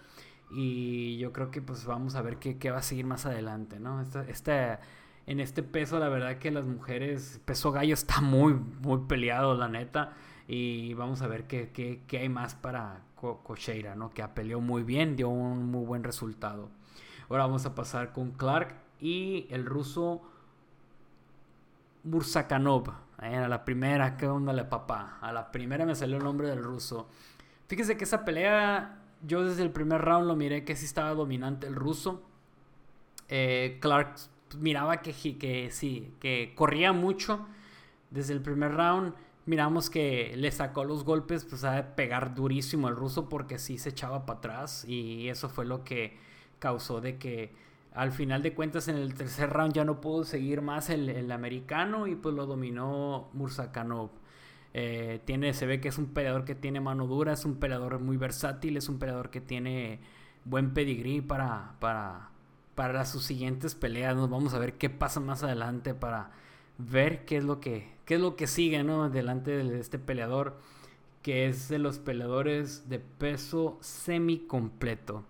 [0.51, 3.81] Y yo creo que pues vamos a ver qué, qué va a seguir más adelante,
[3.81, 4.03] ¿no?
[4.03, 4.81] Esta,
[5.25, 9.69] en este peso, la verdad que las mujeres, peso gallo está muy, muy peleado, la
[9.69, 10.13] neta.
[10.49, 14.11] Y vamos a ver qué, qué, qué hay más para Cocheira, ¿no?
[14.11, 16.69] Que peleó muy bien, dio un muy buen resultado.
[17.29, 20.23] Ahora vamos a pasar con Clark y el ruso
[22.05, 22.91] Bursakanov.
[23.23, 25.19] Eh, a la primera, ¿qué onda la papá?
[25.21, 27.09] A la primera me salió el nombre del ruso.
[27.67, 31.67] Fíjese que esa pelea, yo desde el primer round lo miré que sí estaba dominante
[31.67, 32.23] el ruso.
[33.29, 34.15] Eh, Clark
[34.59, 35.35] miraba que sí,
[36.21, 37.47] que corría mucho
[38.11, 39.15] desde el primer round
[39.47, 43.91] miramos que le sacó los golpes, pues a pegar durísimo el ruso porque sí se
[43.91, 46.19] echaba para atrás y eso fue lo que
[46.59, 47.55] causó de que
[47.95, 52.07] al final de cuentas en el tercer round ya no pudo seguir más el, americano
[52.07, 54.11] y pues lo dominó Mursakanov.
[54.75, 57.99] Eh, tiene, se ve que es un peleador que tiene mano dura, es un peleador
[58.01, 60.01] muy versátil, es un peleador que tiene
[60.45, 62.29] buen pedigrí para, para,
[62.75, 64.15] para sus siguientes peleas.
[64.15, 66.33] Nos vamos a ver qué pasa más adelante para
[66.79, 69.09] ver qué es lo que, qué es lo que sigue, ¿no?
[69.11, 70.59] Delante de este peleador,
[71.23, 75.25] que es de los peleadores de peso semi completo.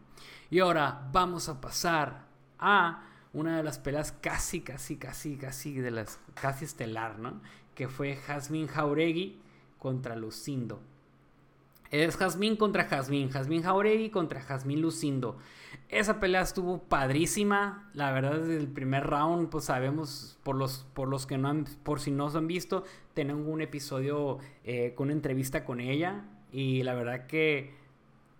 [0.50, 2.26] Y ahora vamos a pasar
[2.58, 7.40] a una de las peleas casi, casi, casi, casi de las casi estelar, ¿no?
[7.74, 9.40] Que fue Jasmine Jauregui
[9.78, 10.80] contra Lucindo.
[11.90, 15.38] Es Jazmín contra Jazmín, Jazmín Jauregui contra Jazmín Lucindo.
[15.88, 21.08] Esa pelea estuvo padrísima, la verdad desde el primer round, pues sabemos por los, por
[21.08, 25.06] los que no han, por si no se han visto, tenemos un episodio eh, con
[25.06, 27.74] una entrevista con ella y la verdad que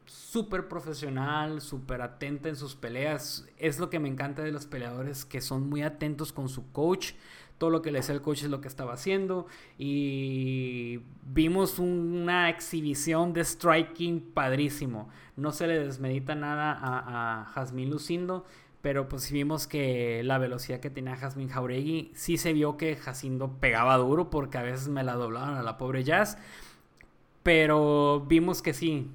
[0.07, 3.47] súper profesional, súper atenta en sus peleas.
[3.59, 7.13] Es lo que me encanta de los peleadores que son muy atentos con su coach
[7.59, 9.47] todo lo que le decía el coach es lo que estaba haciendo
[9.79, 15.09] y vimos una exhibición de striking padrísimo.
[15.37, 18.45] No se le desmedita nada a, a Jasmine Lucindo,
[18.83, 23.59] pero pues vimos que la velocidad que tenía Jasmine Jauregui, sí se vio que Jacindo
[23.59, 26.38] pegaba duro porque a veces me la doblaban a la pobre Jazz,
[27.42, 29.11] pero vimos que sí,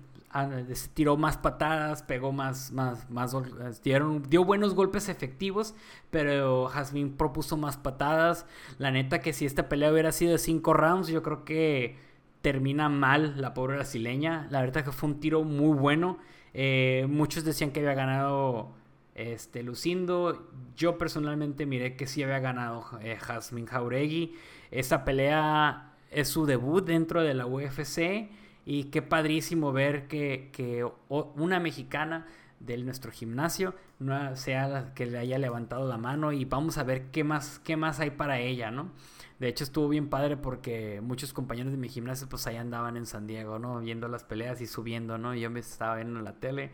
[0.94, 3.36] tiró más patadas, pegó más, más, más,
[3.84, 5.76] dieron, dio buenos golpes efectivos,
[6.10, 8.46] pero Jasmine propuso más patadas.
[8.78, 11.98] La neta que si esta pelea hubiera sido de 5 rounds, yo creo que
[12.42, 14.48] termina mal la pobre brasileña.
[14.50, 16.18] La verdad que fue un tiro muy bueno.
[16.54, 18.72] Eh, muchos decían que había ganado
[19.16, 20.48] este, Lucindo.
[20.76, 24.36] Yo personalmente miré que sí había ganado eh, Jasmine Jauregui.
[24.72, 28.30] Esta pelea es su debut dentro de la UFC.
[28.66, 32.28] Y qué padrísimo ver que, una mexicana
[32.60, 37.10] de nuestro gimnasio, no sea que le haya levantado la mano y vamos a ver
[37.12, 38.92] qué más, qué más hay para ella, ¿no?
[39.40, 43.08] De hecho estuvo bien padre porque muchos compañeros de mi gimnasio pues ahí andaban en
[43.08, 43.80] San Diego, ¿no?
[43.80, 45.34] Viendo las peleas y subiendo, ¿no?
[45.34, 46.70] Yo me estaba viendo en la tele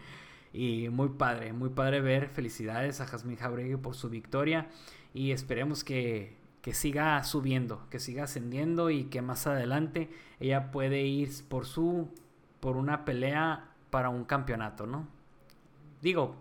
[0.52, 2.28] y muy padre, muy padre ver.
[2.28, 4.68] Felicidades a Jasmine Jauregui por su victoria
[5.14, 6.36] y esperemos que,
[6.68, 10.10] que siga subiendo, que siga ascendiendo y que más adelante
[10.42, 12.10] ella puede ir por su
[12.60, 15.08] por una pelea para un campeonato, ¿no?
[16.02, 16.36] Digo,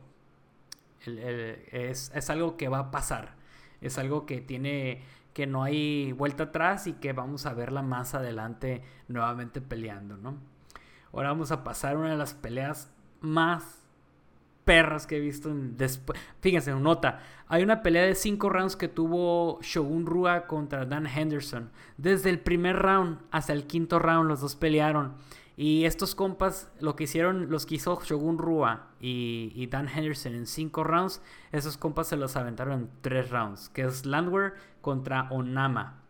[1.05, 3.37] es, es, algo que va a pasar,
[3.81, 8.17] es algo que tiene que no hay vuelta atrás y que vamos a verla más
[8.17, 10.39] adelante nuevamente peleando, ¿no?
[11.13, 13.86] Ahora vamos a pasar una de las peleas más
[14.67, 16.21] perras que he visto después.
[16.41, 17.21] Fíjense, nota.
[17.47, 21.71] Hay una pelea de cinco rounds que tuvo Shogun Rua contra Dan Henderson.
[21.97, 25.15] Desde el primer round hasta el quinto round los dos pelearon.
[25.57, 30.47] Y estos compas, lo que hicieron, los que hizo Shogun Rua y, Dan Henderson en
[30.47, 36.03] cinco rounds, esos compas se los aventaron en tres rounds, que es Landwehr contra Onama.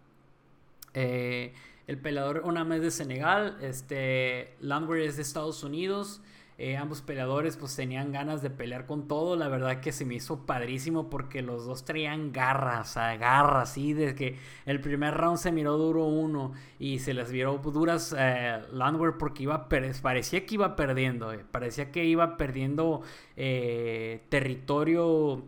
[0.95, 1.55] Eh,
[1.87, 6.23] el peleador Onama es de Senegal, este, Landwehr es de Estados Unidos.
[6.59, 9.37] Eh, ambos peleadores pues tenían ganas de pelear con todo.
[9.37, 13.93] La verdad que se me hizo padrísimo porque los dos traían garras, o garras, sí,
[13.93, 18.63] de que el primer round se miró duro uno y se les vio duras eh,
[18.73, 23.03] Landwehr porque iba parecía que iba perdiendo, eh, parecía que iba perdiendo
[23.37, 25.45] eh, territorio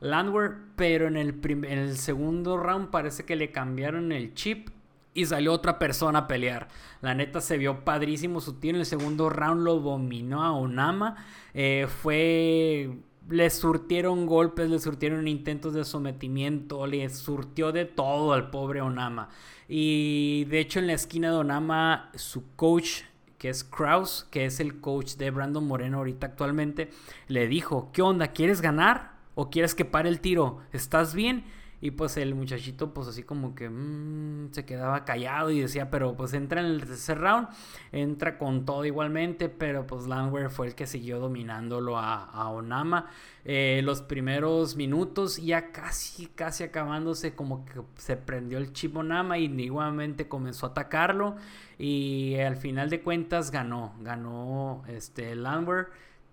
[0.00, 4.68] Landwehr, pero en el, en el segundo round parece que le cambiaron el chip
[5.14, 6.68] y salió otra persona a pelear.
[7.00, 8.76] La neta se vio padrísimo su tiro.
[8.76, 11.16] En el segundo round lo dominó a Onama.
[11.54, 12.90] Eh, fue.
[13.28, 19.28] Le surtieron golpes, le surtieron intentos de sometimiento, le surtió de todo al pobre Onama.
[19.68, 23.02] Y de hecho, en la esquina de Onama, su coach,
[23.38, 26.90] que es Kraus, que es el coach de Brandon Moreno ahorita actualmente,
[27.28, 28.28] le dijo: ¿Qué onda?
[28.28, 29.12] ¿Quieres ganar?
[29.34, 30.58] ¿O quieres que pare el tiro?
[30.72, 31.44] ¿Estás bien?
[31.82, 36.16] Y pues el muchachito pues así como que mm, se quedaba callado y decía, pero
[36.16, 37.48] pues entra en el tercer round,
[37.90, 43.06] entra con todo igualmente, pero pues Landwehr fue el que siguió dominándolo a, Onama.
[43.44, 49.38] Eh, los primeros minutos ya casi, casi acabándose como que se prendió el chip Onama
[49.38, 51.34] y igualmente comenzó a atacarlo
[51.78, 55.88] y al final de cuentas ganó, ganó este Landwehr.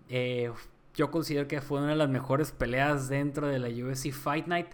[0.10, 0.52] Eh,
[0.94, 4.68] yo considero que fue una de las mejores peleas dentro de la UFC Fight Night.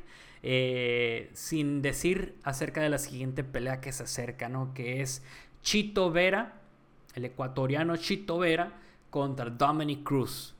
[0.47, 4.75] Eh, sin decir acerca de la siguiente pelea que se acerca, ¿no?
[4.75, 5.23] Que es
[5.63, 6.61] Chito Vera,
[7.15, 8.73] el ecuatoriano Chito Vera
[9.09, 10.53] contra Dominic Cruz.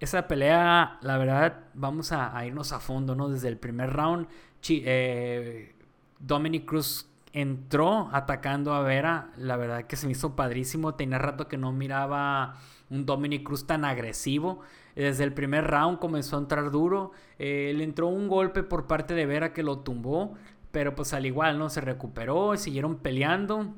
[0.00, 3.30] Esa pelea, la verdad, vamos a, irnos a fondo, ¿no?
[3.30, 4.28] Desde el primer round,
[4.68, 5.76] eh,
[6.18, 9.30] Dominic Cruz entró atacando a Vera.
[9.38, 10.94] La verdad que se me hizo padrísimo.
[10.94, 12.56] Tenía rato que no miraba
[12.90, 14.60] un Dominic Cruz tan agresivo.
[14.94, 17.12] Desde el primer round comenzó a entrar duro.
[17.38, 20.34] Eh, le entró un golpe por parte de Vera que lo tumbó.
[20.70, 21.68] Pero pues al igual, ¿no?
[21.68, 23.74] Se recuperó, siguieron peleando.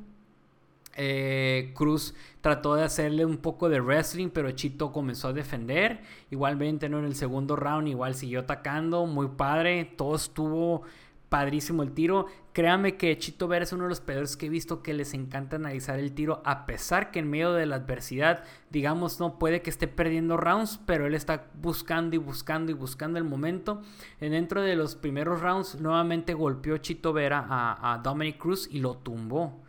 [0.96, 6.02] Eh, Cruz trató de hacerle un poco de wrestling, pero Chito comenzó a defender.
[6.30, 7.00] Igualmente, ¿no?
[7.00, 9.06] En el segundo round, igual siguió atacando.
[9.06, 9.84] Muy padre.
[9.96, 10.82] Todo estuvo
[11.28, 12.26] padrísimo el tiro.
[12.55, 15.57] Créame que Chito Vera es uno de los peores que he visto que les encanta
[15.57, 19.70] analizar el tiro, a pesar que en medio de la adversidad, digamos, no puede que
[19.70, 23.82] esté perdiendo rounds, pero él está buscando y buscando y buscando el momento.
[24.20, 29.61] Dentro de los primeros rounds, nuevamente golpeó Chito Vera a, Dominic Cruz y lo tumbó.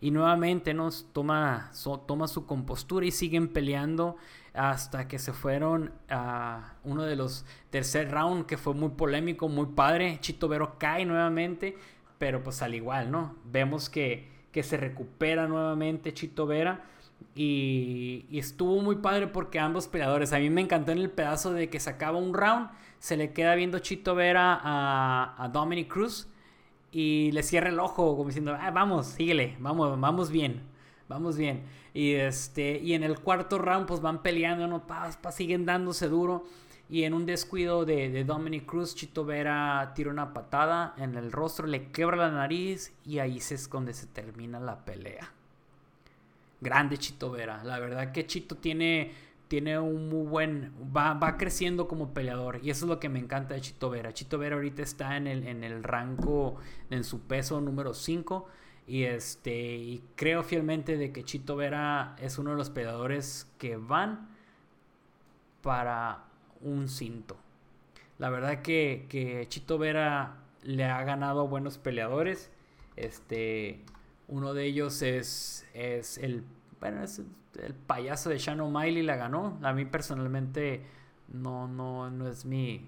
[0.00, 1.70] Y nuevamente nos toma,
[2.06, 4.16] toma su compostura y siguen peleando
[4.54, 9.66] hasta que se fueron a uno de los tercer round que fue muy polémico, muy
[9.66, 10.16] padre.
[10.22, 11.76] Chito Vero cae nuevamente,
[12.20, 13.34] pero pues al igual, ¿no?
[13.44, 16.84] Vemos que, que se recupera nuevamente Chito Vera.
[17.34, 21.68] Y, estuvo muy padre porque ambos peleadores, a mí me encantó en el pedazo de
[21.68, 26.28] que se acaba un round, se le queda viendo Chito Vera a, a Dominic Cruz
[26.92, 30.70] y le cierra el ojo como diciendo, ah, vamos, síguele, vamos, vamos bien
[31.10, 31.64] vamos bien.
[31.92, 36.44] Y este, y en el cuarto round, pues van peleando, no pa, siguen dándose duro.
[36.90, 41.30] Y en un descuido de, de, Dominic Cruz, Chito Vera tira una patada en el
[41.30, 45.32] rostro, le quebra la nariz y ahí es donde se termina la pelea.
[46.60, 47.62] Grande Chito Vera.
[47.62, 49.12] La verdad que Chito tiene,
[49.46, 50.72] tiene un muy buen.
[50.94, 52.58] Va, va creciendo como peleador.
[52.60, 54.12] Y eso es lo que me encanta de Chito Vera.
[54.12, 56.56] Chito Vera ahorita está en el, en el rango,
[56.90, 58.48] en su peso número 5.
[58.88, 63.76] Y este y creo fielmente de que Chito Vera es uno de los peleadores que
[63.76, 64.28] van
[65.62, 66.29] para
[66.62, 67.36] un cinto.
[68.18, 72.50] La verdad que, Chito Vera le ha ganado a buenos peleadores.
[72.96, 73.80] Este,
[74.28, 76.44] uno de ellos es, es el,
[76.80, 77.22] bueno, es
[77.62, 79.58] el payaso de Shannon Miley, la ganó.
[79.62, 80.82] A mí personalmente
[81.28, 82.86] no, no, no es mi,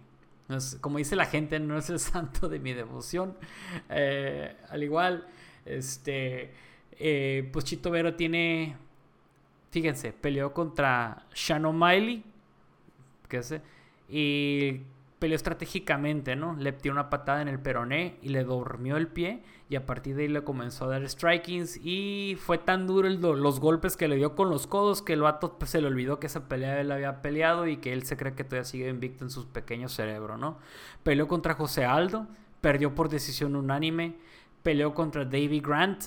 [0.80, 3.36] como dice la gente, no es el santo de mi devoción.
[3.88, 5.26] Eh, al igual,
[5.64, 6.52] este,
[6.98, 8.76] eh, pues Chito Vera tiene,
[9.70, 12.24] fíjense, peleó contra Shannon Miley,
[14.08, 14.82] y
[15.18, 16.56] peleó estratégicamente, ¿no?
[16.56, 20.16] Le dio una patada en el peroné y le dormió el pie y a partir
[20.16, 24.16] de ahí le comenzó a dar strikings y fue tan duro los golpes que le
[24.16, 26.90] dio con los codos que el vato pues, se le olvidó que esa pelea él
[26.90, 30.36] había peleado y que él se cree que todavía sigue invicto en su pequeño cerebro,
[30.36, 30.58] ¿no?
[31.04, 32.26] Peleó contra José Aldo,
[32.60, 34.16] perdió por decisión unánime,
[34.64, 36.06] peleó contra Davy Grant,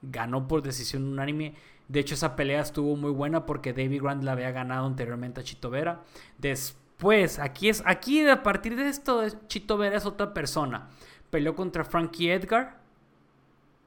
[0.00, 1.54] ganó por decisión unánime.
[1.88, 5.44] De hecho, esa pelea estuvo muy buena porque Davy Grant la había ganado anteriormente a
[5.44, 6.02] Chito Vera.
[6.38, 10.88] Después aquí es, aquí a partir de esto, Chito Vera es otra persona.
[11.30, 12.82] Peleó contra Frankie Edgar.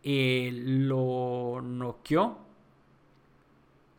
[0.04, 2.38] Y lo noqueó.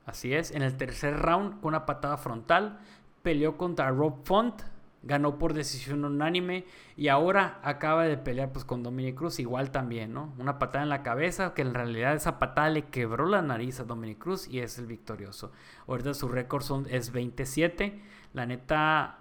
[0.06, 0.52] Así es.
[0.52, 2.78] En el tercer round, con una patada frontal.
[3.22, 4.62] Peleó contra Rob Font.
[5.02, 6.64] Ganó por decisión unánime.
[6.96, 9.38] Y ahora acaba de pelear pues, con Dominic Cruz.
[9.38, 10.34] Igual también, ¿no?
[10.38, 11.54] Una patada en la cabeza.
[11.54, 14.48] Que en realidad esa patada le quebró la nariz a Dominic Cruz.
[14.48, 15.52] Y es el victorioso.
[15.86, 18.00] Ahorita su récord es 27.
[18.32, 19.20] La neta,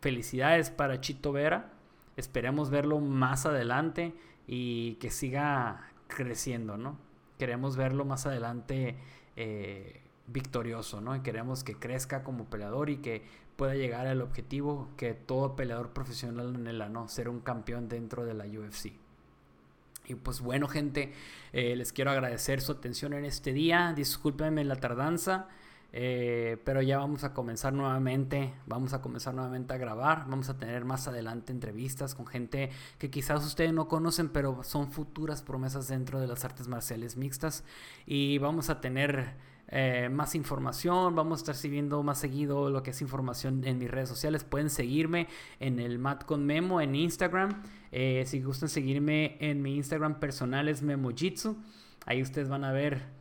[0.00, 1.72] felicidades para Chito Vera.
[2.16, 4.12] Esperemos verlo más adelante
[4.48, 6.98] y que siga creciendo, ¿no?
[7.38, 8.96] Queremos verlo más adelante
[9.36, 11.14] eh, victorioso, ¿no?
[11.14, 13.24] Y queremos que crezca como peleador y que
[13.58, 17.08] pueda llegar al objetivo que todo peleador profesional anhela, ¿no?
[17.08, 18.92] Ser un campeón dentro de la UFC.
[20.06, 21.12] Y pues bueno, gente,
[21.52, 23.92] eh, les quiero agradecer su atención en este día.
[23.96, 25.48] Discúlpenme la tardanza.
[25.92, 30.58] Eh, pero ya vamos a comenzar nuevamente, vamos a comenzar nuevamente a grabar, vamos a
[30.58, 35.88] tener más adelante entrevistas con gente que quizás ustedes no conocen, pero son futuras promesas
[35.88, 37.64] dentro de las artes marciales mixtas
[38.04, 39.32] y vamos a tener
[39.68, 43.90] eh, más información, vamos a estar siguiendo más seguido lo que es información en mis
[43.90, 45.28] redes sociales, pueden seguirme
[45.60, 47.62] en el Mat con Memo en Instagram,
[47.92, 51.56] eh, si gustan seguirme en mi Instagram personal es Memojitsu,
[52.06, 53.18] ahí ustedes van a ver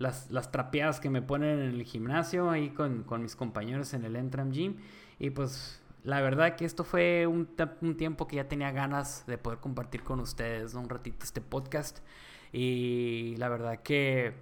[0.00, 4.16] las, las trapeadas que me ponen en el gimnasio ahí con, mis compañeros en el
[4.16, 4.76] Entram Gym.
[5.18, 7.46] Y pues la verdad que esto fue un,
[7.96, 11.98] tiempo que ya tenía ganas de poder compartir con ustedes un ratito este podcast.
[12.50, 14.32] Y la verdad que,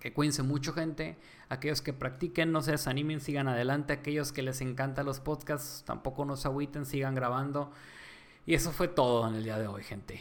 [0.00, 1.16] que cuídense mucho gente.
[1.48, 3.92] Aquellos que practiquen, no se desanimen, sigan adelante.
[3.92, 7.70] Aquellos que les encantan los podcasts, tampoco nos agüiten, sigan grabando.
[8.46, 10.20] Y eso fue todo en el día de hoy, gente.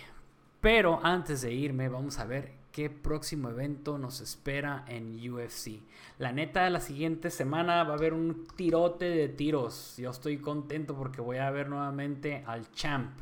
[0.60, 5.82] Pero antes de irme, vamos a ver qué próximo evento nos espera en UFC.
[6.18, 9.96] La neta, la siguiente semana va a haber un tirote de tiros.
[9.98, 13.18] Yo estoy contento porque voy a ver nuevamente al champ.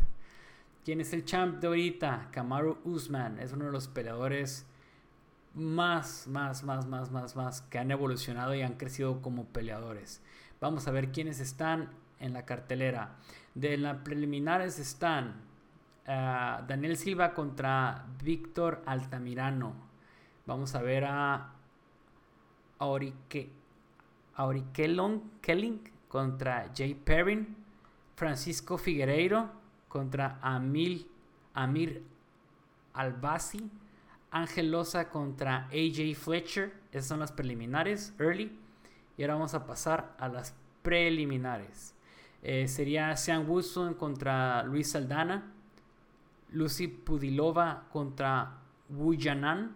[0.84, 2.30] ¿Quién es el champ de ahorita?
[2.32, 3.40] Kamaru Usman.
[3.40, 4.66] Es uno de los peleadores
[5.58, 10.22] más, más, más, más, más, más que han evolucionado y han crecido como peleadores.
[10.62, 11.90] Vamos a ver quiénes están
[12.20, 13.16] en la cartelera.
[13.56, 15.42] De las preliminares están
[16.06, 19.74] Daniel Silva contra Víctor Altamirano.
[20.46, 21.54] Vamos a ver a
[22.80, 23.52] Aurique,
[25.42, 27.58] Kelling contra Jay Perrin.
[28.16, 29.52] Francisco Figueiredo
[29.88, 31.08] contra Amil,
[31.54, 32.04] Amir
[32.94, 33.70] Albasi.
[34.32, 36.74] Ángel Loza contra AJ Fletcher.
[36.92, 38.58] Esas son las preliminares, early.
[39.18, 41.96] Y ahora vamos a pasar a las preliminares.
[42.44, 45.54] Eh, sería Sean Wilson contra Luis Saldana.
[46.52, 49.76] Lucy Pudilova contra Wu Yanan,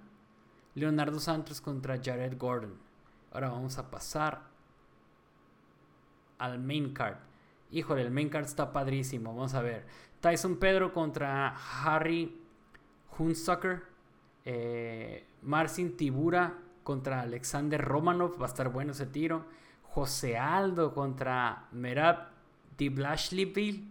[0.75, 2.77] Leonardo Santos contra Jared Gordon.
[3.31, 4.41] Ahora vamos a pasar
[6.37, 7.17] al main card.
[7.71, 9.33] Híjole, el main card está padrísimo.
[9.33, 9.85] Vamos a ver.
[10.19, 12.41] Tyson Pedro contra Harry
[13.17, 13.83] Hunsucker.
[14.45, 18.39] Eh, Marcin Tibura contra Alexander Romanov.
[18.39, 19.45] Va a estar bueno ese tiro.
[19.83, 22.29] José Aldo contra Merab
[22.77, 23.83] Diblashliville.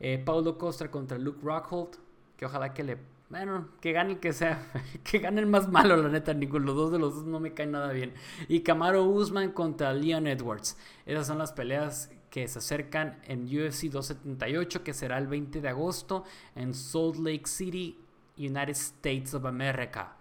[0.00, 1.96] Eh, Paulo Costa contra Luke Rockhold.
[2.36, 2.98] Que ojalá que le.
[3.30, 4.70] Bueno, que gane el que sea.
[5.02, 6.34] Que gane el más malo, la neta.
[6.34, 8.12] Ninguno los dos de los dos no me caen nada bien.
[8.48, 10.76] Y Camaro Usman contra Leon Edwards.
[11.06, 15.68] Esas son las peleas que se acercan en UFC 278, que será el 20 de
[15.68, 16.24] agosto
[16.56, 17.96] en Salt Lake City,
[18.36, 20.16] United States of America.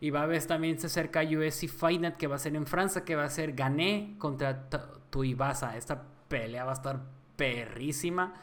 [0.00, 3.04] Y va a ver también se acerca UFC Fight que va a ser en Francia,
[3.04, 4.68] que va a ser Gané contra
[5.10, 5.76] Tuivasa.
[5.76, 7.00] Esta pelea va a estar
[7.36, 8.34] perrísima.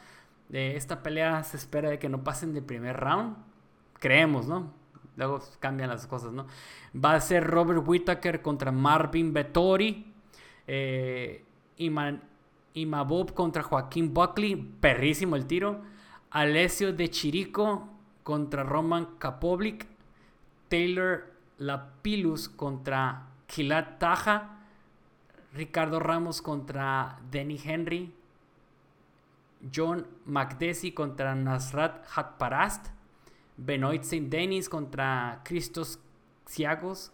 [0.48, 3.36] De esta pelea se espera de que no pasen de primer round.
[3.98, 4.72] Creemos, ¿no?
[5.16, 6.46] Luego cambian las cosas, ¿no?
[6.94, 10.12] Va a ser Robert Whittaker contra Marvin Vettori.
[10.66, 11.42] Eh,
[12.74, 14.56] Imabob contra Joaquín Buckley.
[14.56, 15.80] Perrísimo el tiro.
[16.30, 17.95] Alessio de Chirico
[18.26, 19.86] contra Roman Kapovlik.
[20.68, 24.58] Taylor Lapilus contra Kilat Taja.
[25.54, 28.12] Ricardo Ramos contra Denny Henry.
[29.70, 32.90] John McDessie contra Nasrat Hatparast.
[33.56, 36.00] Benoit Saint Denis contra Christos
[36.46, 37.12] Xiagos.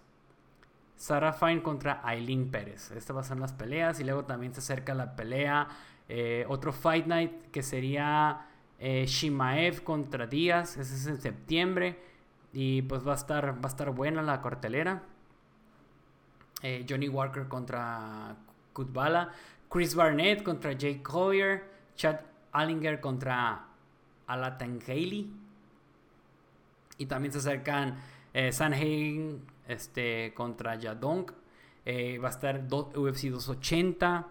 [0.96, 2.90] Sarah Fine contra Aileen Pérez.
[2.92, 4.00] Estas van a ser las peleas.
[4.00, 5.68] Y luego también se acerca la pelea.
[6.08, 8.46] Eh, otro Fight Night que sería
[8.84, 10.76] eh, Shimaev contra Díaz.
[10.76, 11.96] Ese es en septiembre.
[12.52, 15.04] Y pues va a estar, va a estar buena la cartelera.
[16.62, 18.34] Eh, Johnny Walker contra
[18.72, 19.30] Kutbala.
[19.70, 21.64] Chris Barnett contra Jake Collier.
[21.94, 22.20] Chad
[22.50, 23.66] Allinger contra
[24.26, 25.32] Alatan Haley.
[26.98, 28.00] Y también se acercan
[28.34, 31.30] eh, Sanhagen este, contra Yadong.
[31.84, 34.26] Eh, va a estar UFC 280.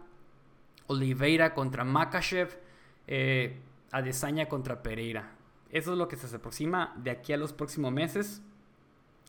[0.88, 2.60] Oliveira contra Makachev.
[3.08, 3.62] Eh,
[3.92, 5.36] Adesanya contra Pereira.
[5.70, 8.42] Eso es lo que se aproxima de aquí a los próximos meses.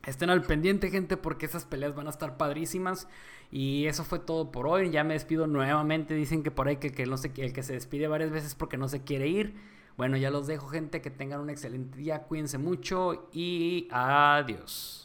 [0.07, 3.07] Estén al pendiente, gente, porque esas peleas van a estar padrísimas.
[3.53, 4.91] Y eso fue todo por hoy.
[4.91, 6.15] Ya me despido nuevamente.
[6.15, 8.77] Dicen que por ahí que, que no sé, el que se despide varias veces porque
[8.77, 9.55] no se quiere ir.
[9.97, 11.01] Bueno, ya los dejo, gente.
[11.01, 12.23] Que tengan un excelente día.
[12.25, 14.99] Cuídense mucho y adiós.